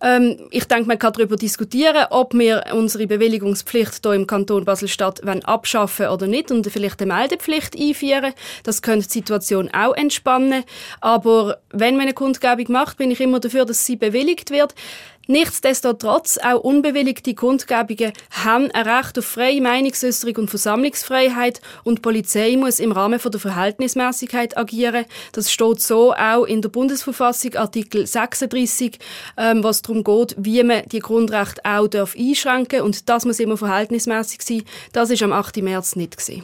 Ähm, 0.00 0.48
ich 0.50 0.64
denke, 0.64 0.86
man 0.86 0.98
kann 0.98 1.12
darüber 1.12 1.36
diskutieren, 1.36 2.06
ob 2.10 2.34
wir 2.34 2.64
unsere 2.72 3.06
Bewilligungspflicht 3.06 4.00
hier 4.02 4.14
im 4.14 4.26
Kanton 4.26 4.64
Basel-Stadt 4.64 5.22
abschaffen 5.44 6.08
oder 6.08 6.26
nicht 6.26 6.50
und 6.50 6.66
vielleicht 6.70 7.02
eine 7.02 7.12
Meldepflicht 7.12 7.78
einführen. 7.78 8.32
Das 8.62 8.82
könnte 8.82 9.06
die 9.06 9.12
Situation 9.12 9.70
auch 9.72 9.94
entspannen. 9.94 10.64
Aber 11.00 11.58
wenn 11.70 11.96
man 11.96 12.02
eine 12.02 12.14
Kundgebung 12.14 12.72
macht, 12.72 12.96
bin 12.96 13.10
ich 13.10 13.20
immer 13.20 13.40
dafür, 13.40 13.64
dass 13.64 13.84
sie 13.84 13.96
bewilligt 13.96 14.50
wird. 14.50 14.74
Nichtsdestotrotz, 15.30 16.38
auch 16.38 16.58
unbewilligte 16.58 17.36
Kundgebungen 17.36 18.12
haben 18.32 18.68
ein 18.72 18.88
Recht 18.88 19.16
auf 19.16 19.24
freie 19.24 19.60
Meinungsäußerung 19.60 20.34
und 20.34 20.50
Versammlungsfreiheit 20.50 21.60
und 21.84 21.98
die 21.98 22.02
Polizei 22.02 22.56
muss 22.56 22.80
im 22.80 22.90
Rahmen 22.90 23.20
der 23.24 23.40
Verhältnismäßigkeit 23.40 24.58
agieren. 24.58 25.04
Das 25.30 25.52
steht 25.52 25.80
so 25.82 26.12
auch 26.14 26.46
in 26.46 26.62
der 26.62 26.70
Bundesverfassung, 26.70 27.54
Artikel 27.54 28.08
36, 28.08 28.98
ähm, 29.36 29.62
was 29.62 29.82
darum 29.82 30.02
geht, 30.02 30.34
wie 30.36 30.64
man 30.64 30.82
die 30.90 30.98
Grundrechte 30.98 31.60
auch 31.64 31.86
darf 31.86 32.16
einschränken 32.18 32.82
und 32.82 33.08
das 33.08 33.24
muss 33.24 33.38
immer 33.38 33.56
verhältnismäßig 33.56 34.42
sein. 34.42 34.62
Das 34.92 35.10
ist 35.10 35.22
am 35.22 35.32
8. 35.32 35.58
März 35.58 35.94
nicht 35.94 36.16
gewesen. 36.16 36.42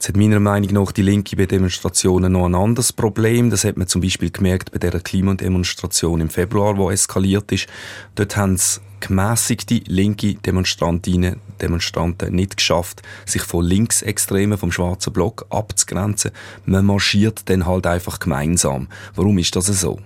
Jetzt 0.00 0.08
hat 0.08 0.16
meiner 0.16 0.40
Meinung 0.40 0.72
nach 0.72 0.92
die 0.92 1.02
Linke 1.02 1.36
bei 1.36 1.44
Demonstrationen 1.44 2.32
noch 2.32 2.46
ein 2.46 2.54
anderes 2.54 2.90
Problem. 2.90 3.50
Das 3.50 3.64
hat 3.64 3.76
man 3.76 3.86
zum 3.86 4.00
Beispiel 4.00 4.30
gemerkt 4.30 4.72
bei 4.72 4.78
der 4.78 4.98
Klimademonstration 4.98 6.22
im 6.22 6.30
Februar, 6.30 6.78
wo 6.78 6.90
eskaliert 6.90 7.52
ist. 7.52 7.66
Dort 8.14 8.34
haben 8.34 8.54
es 8.54 8.80
gemäßigte 9.00 9.82
linke 9.88 10.36
Demonstrantinnen 10.36 11.36
Demonstranten 11.60 12.34
nicht 12.34 12.56
geschafft, 12.56 13.02
sich 13.26 13.42
von 13.42 13.62
Linksextremen 13.62 14.56
vom 14.56 14.72
schwarzen 14.72 15.12
Block 15.12 15.44
abzugrenzen. 15.50 16.30
Man 16.64 16.86
marschiert 16.86 17.42
dann 17.50 17.66
halt 17.66 17.86
einfach 17.86 18.20
gemeinsam. 18.20 18.88
Warum 19.14 19.36
ist 19.36 19.54
das 19.54 19.66
so? 19.66 20.00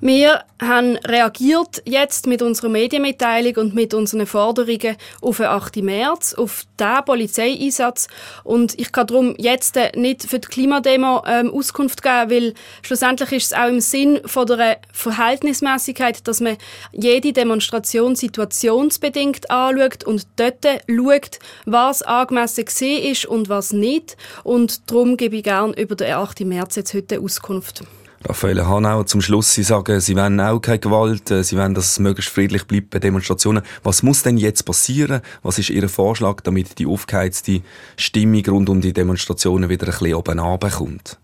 Wir 0.00 0.44
haben 0.60 0.96
reagiert 0.96 1.82
jetzt 1.86 2.26
mit 2.26 2.42
unserer 2.42 2.68
Medienmitteilung 2.68 3.56
und 3.56 3.74
mit 3.74 3.94
unseren 3.94 4.26
Forderungen 4.26 4.96
auf 5.22 5.38
den 5.38 5.46
8. 5.46 5.76
März, 5.76 6.34
auf 6.34 6.64
diesen 6.78 7.04
Polizeieinsatz. 7.06 8.08
Und 8.44 8.78
ich 8.78 8.92
kann 8.92 9.06
darum 9.06 9.34
jetzt 9.38 9.78
nicht 9.94 10.24
für 10.24 10.38
die 10.38 10.48
Klimademo 10.48 11.22
ähm, 11.26 11.50
Auskunft 11.50 12.02
geben, 12.02 12.30
weil 12.30 12.54
schlussendlich 12.82 13.32
ist 13.32 13.46
es 13.46 13.52
auch 13.54 13.68
im 13.68 13.80
Sinn 13.80 14.20
von 14.26 14.46
der 14.46 14.78
Verhältnismäßigkeit, 14.92 16.28
dass 16.28 16.42
man 16.42 16.58
jede 16.92 17.32
Demonstration 17.32 18.16
situationsbedingt 18.16 19.50
anschaut 19.50 20.04
und 20.04 20.26
dort 20.36 20.66
schaut, 20.88 21.38
was 21.64 22.02
angemessen 22.02 22.66
ist 23.02 23.24
und 23.24 23.48
was 23.48 23.72
nicht. 23.72 24.18
Und 24.44 24.90
darum 24.90 25.16
gebe 25.16 25.36
ich 25.36 25.44
gerne 25.44 25.72
über 25.80 25.94
den 25.94 26.12
8. 26.12 26.40
März 26.40 26.76
jetzt 26.76 26.92
heute 26.92 27.18
Auskunft. 27.18 27.82
Raffaele 28.24 28.66
Hanauer 28.66 29.06
zum 29.06 29.20
Schluss. 29.20 29.52
Sie 29.52 29.62
sagen, 29.62 30.00
Sie 30.00 30.16
wollen 30.16 30.40
auch 30.40 30.60
keine 30.60 30.78
Gewalt, 30.78 31.30
äh, 31.30 31.44
Sie 31.44 31.56
wollen, 31.56 31.74
dass 31.74 31.90
es 31.90 31.98
möglichst 31.98 32.32
friedlich 32.32 32.64
bleibt 32.64 32.90
bei 32.90 32.98
Demonstrationen. 32.98 33.62
Was 33.82 34.02
muss 34.02 34.22
denn 34.22 34.36
jetzt 34.36 34.64
passieren? 34.64 35.20
Was 35.42 35.58
ist 35.58 35.70
Ihr 35.70 35.88
Vorschlag, 35.88 36.40
damit 36.40 36.78
die 36.78 36.86
aufgeheizte 36.86 37.60
Stimmung 37.96 38.44
rund 38.46 38.68
um 38.68 38.80
die 38.80 38.92
Demonstrationen 38.92 39.68
wieder 39.68 39.86
ein 39.86 39.92
bisschen 39.92 40.14
oben 40.14 40.38
runterkommt? 40.38 41.18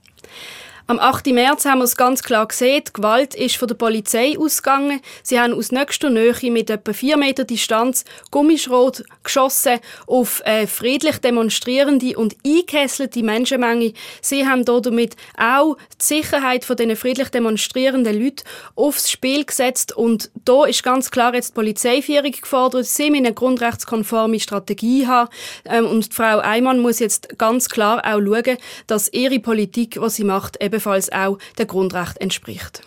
Am 0.88 0.99
8. 0.99 1.27
März 1.29 1.64
haben 1.64 1.79
wir 1.79 1.85
es 1.85 1.97
ganz 1.97 2.25
klar 2.25 2.47
gesehen, 2.49 2.83
die 2.88 2.92
Gewalt 2.92 3.37
ist 3.37 3.57
von 3.57 3.68
der 3.68 3.77
Polizei 3.77 4.37
ausgegangen. 4.37 5.01
Sie 5.23 5.38
haben 5.38 5.55
aus 5.55 5.71
nächster 5.71 6.11
Nähe 6.11 6.35
mit 6.51 6.71
etwa 6.71 6.92
4 6.92 7.16
Meter 7.16 7.45
Distanz 7.45 8.05
Gummischrot 8.33 9.05
geschossen 9.23 9.79
auf 10.09 10.42
äh, 10.45 10.66
friedlich 10.66 11.18
demonstrierende 11.18 12.18
und 12.18 12.37
eingekesselte 12.45 13.23
Menschenmenge. 13.23 13.92
Sie 14.21 14.45
haben 14.47 14.64
damit 14.64 15.14
auch 15.38 15.77
die 16.01 16.05
Sicherheit 16.05 16.64
von 16.64 16.77
diesen 16.77 16.97
friedlich 16.97 17.29
demonstrierenden 17.29 18.21
Leuten 18.21 18.42
aufs 18.75 19.09
Spiel 19.09 19.45
gesetzt 19.45 19.97
und 19.97 20.33
da 20.45 20.64
ist 20.64 20.83
ganz 20.83 21.12
klar 21.12 21.33
jetzt 21.33 21.51
die 21.51 21.55
Polizeiführung 21.55 22.33
gefordert. 22.33 22.87
Sie 22.87 23.09
müssen 23.09 23.27
eine 23.27 23.35
grundrechtskonforme 23.35 24.40
Strategie 24.40 25.07
haben 25.07 25.31
ähm, 25.64 25.87
und 25.87 26.12
Frau 26.12 26.40
Eimann 26.40 26.81
muss 26.81 26.99
jetzt 26.99 27.38
ganz 27.38 27.68
klar 27.68 28.03
auch 28.05 28.21
schauen, 28.21 28.59
dass 28.88 29.12
ihre 29.12 29.38
Politik, 29.38 30.01
was 30.01 30.16
sie 30.16 30.25
macht, 30.25 30.61
ebenfalls 30.72 31.12
auch 31.12 31.38
der 31.58 31.66
Grundrecht 31.66 32.18
entspricht. 32.18 32.82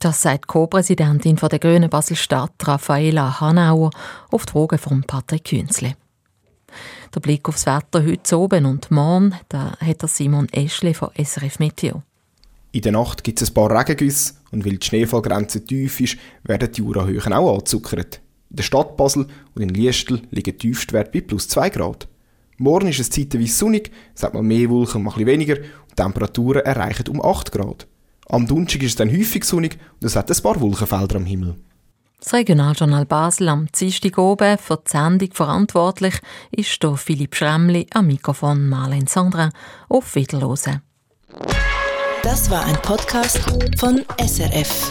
Das 0.00 0.20
sagt 0.20 0.48
Co-Präsidentin 0.48 1.36
der 1.36 1.58
Grünen 1.58 1.88
Basel-Stadt, 1.88 2.52
Raffaela 2.62 3.40
Hanauer, 3.40 3.90
auf 4.30 4.44
die 4.44 4.52
Frage 4.52 4.76
von 4.76 5.02
Patrick 5.02 5.44
Künzle. 5.44 5.96
Der 7.14 7.20
Blick 7.20 7.48
aufs 7.48 7.64
Wetter 7.64 8.04
heute 8.04 8.38
oben 8.38 8.66
und 8.66 8.90
morgen, 8.90 9.34
da 9.48 9.76
hat 9.80 10.02
der 10.02 10.08
Simon 10.08 10.48
Eschle 10.50 10.92
von 10.92 11.10
SRF 11.16 11.58
Meteo. 11.58 12.02
In 12.72 12.82
der 12.82 12.92
Nacht 12.92 13.24
gibt 13.24 13.40
es 13.40 13.50
ein 13.50 13.54
paar 13.54 13.70
Regengüsse 13.70 14.34
und 14.50 14.66
weil 14.66 14.76
die 14.76 14.86
Schneefallgrenze 14.86 15.64
tief 15.64 16.00
ist, 16.00 16.18
werden 16.42 16.70
die 16.72 16.80
Jurahöhen 16.80 17.32
auch 17.32 17.54
angezuckert. 17.54 18.20
In 18.50 18.56
der 18.56 18.64
Stadt 18.64 18.96
Basel 18.96 19.28
und 19.54 19.62
in 19.62 19.68
Liestel 19.68 20.22
liegen 20.32 20.58
Tiefstwerte 20.58 21.12
bei 21.12 21.20
plus 21.20 21.48
2 21.48 21.70
Grad. 21.70 22.08
Morgen 22.56 22.88
ist 22.88 23.00
es 23.00 23.10
zeitweise 23.10 23.52
sonnig, 23.52 23.90
es 24.14 24.22
hat 24.22 24.34
mal 24.34 24.42
mehr 24.42 24.70
Wolken 24.70 24.98
und 24.98 25.02
mal 25.04 25.14
ein 25.16 25.26
weniger 25.26 25.56
und 25.56 25.96
Temperaturen 25.96 26.62
erreichen 26.62 27.08
um 27.08 27.24
8 27.24 27.50
Grad. 27.50 27.86
Am 28.28 28.46
Donnerstag 28.46 28.82
ist 28.82 28.90
es 28.90 28.96
dann 28.96 29.10
häufig 29.10 29.44
sonnig 29.44 29.78
und 30.00 30.06
es 30.06 30.16
hat 30.16 30.30
ein 30.30 30.42
paar 30.42 30.60
Wolkenfelder 30.60 31.16
am 31.16 31.26
Himmel. 31.26 31.56
Das 32.20 32.32
Regionaljournal 32.32 33.04
Basel 33.04 33.48
am 33.48 33.66
Dienstag 33.66 34.16
oben 34.16 34.56
für 34.56 34.76
die 34.76 34.90
Sendung 34.90 35.32
verantwortlich 35.32 36.14
ist 36.52 36.78
hier 36.80 36.96
Philipp 36.96 37.34
Schremli 37.34 37.86
am 37.92 38.06
Mikrofon 38.06 38.68
Marlene 38.68 39.08
Sandra 39.08 39.50
auf 39.88 40.14
Wiederhören. 40.14 40.80
Das 42.22 42.50
war 42.50 42.64
ein 42.64 42.76
Podcast 42.76 43.40
von 43.78 44.02
SRF. 44.18 44.90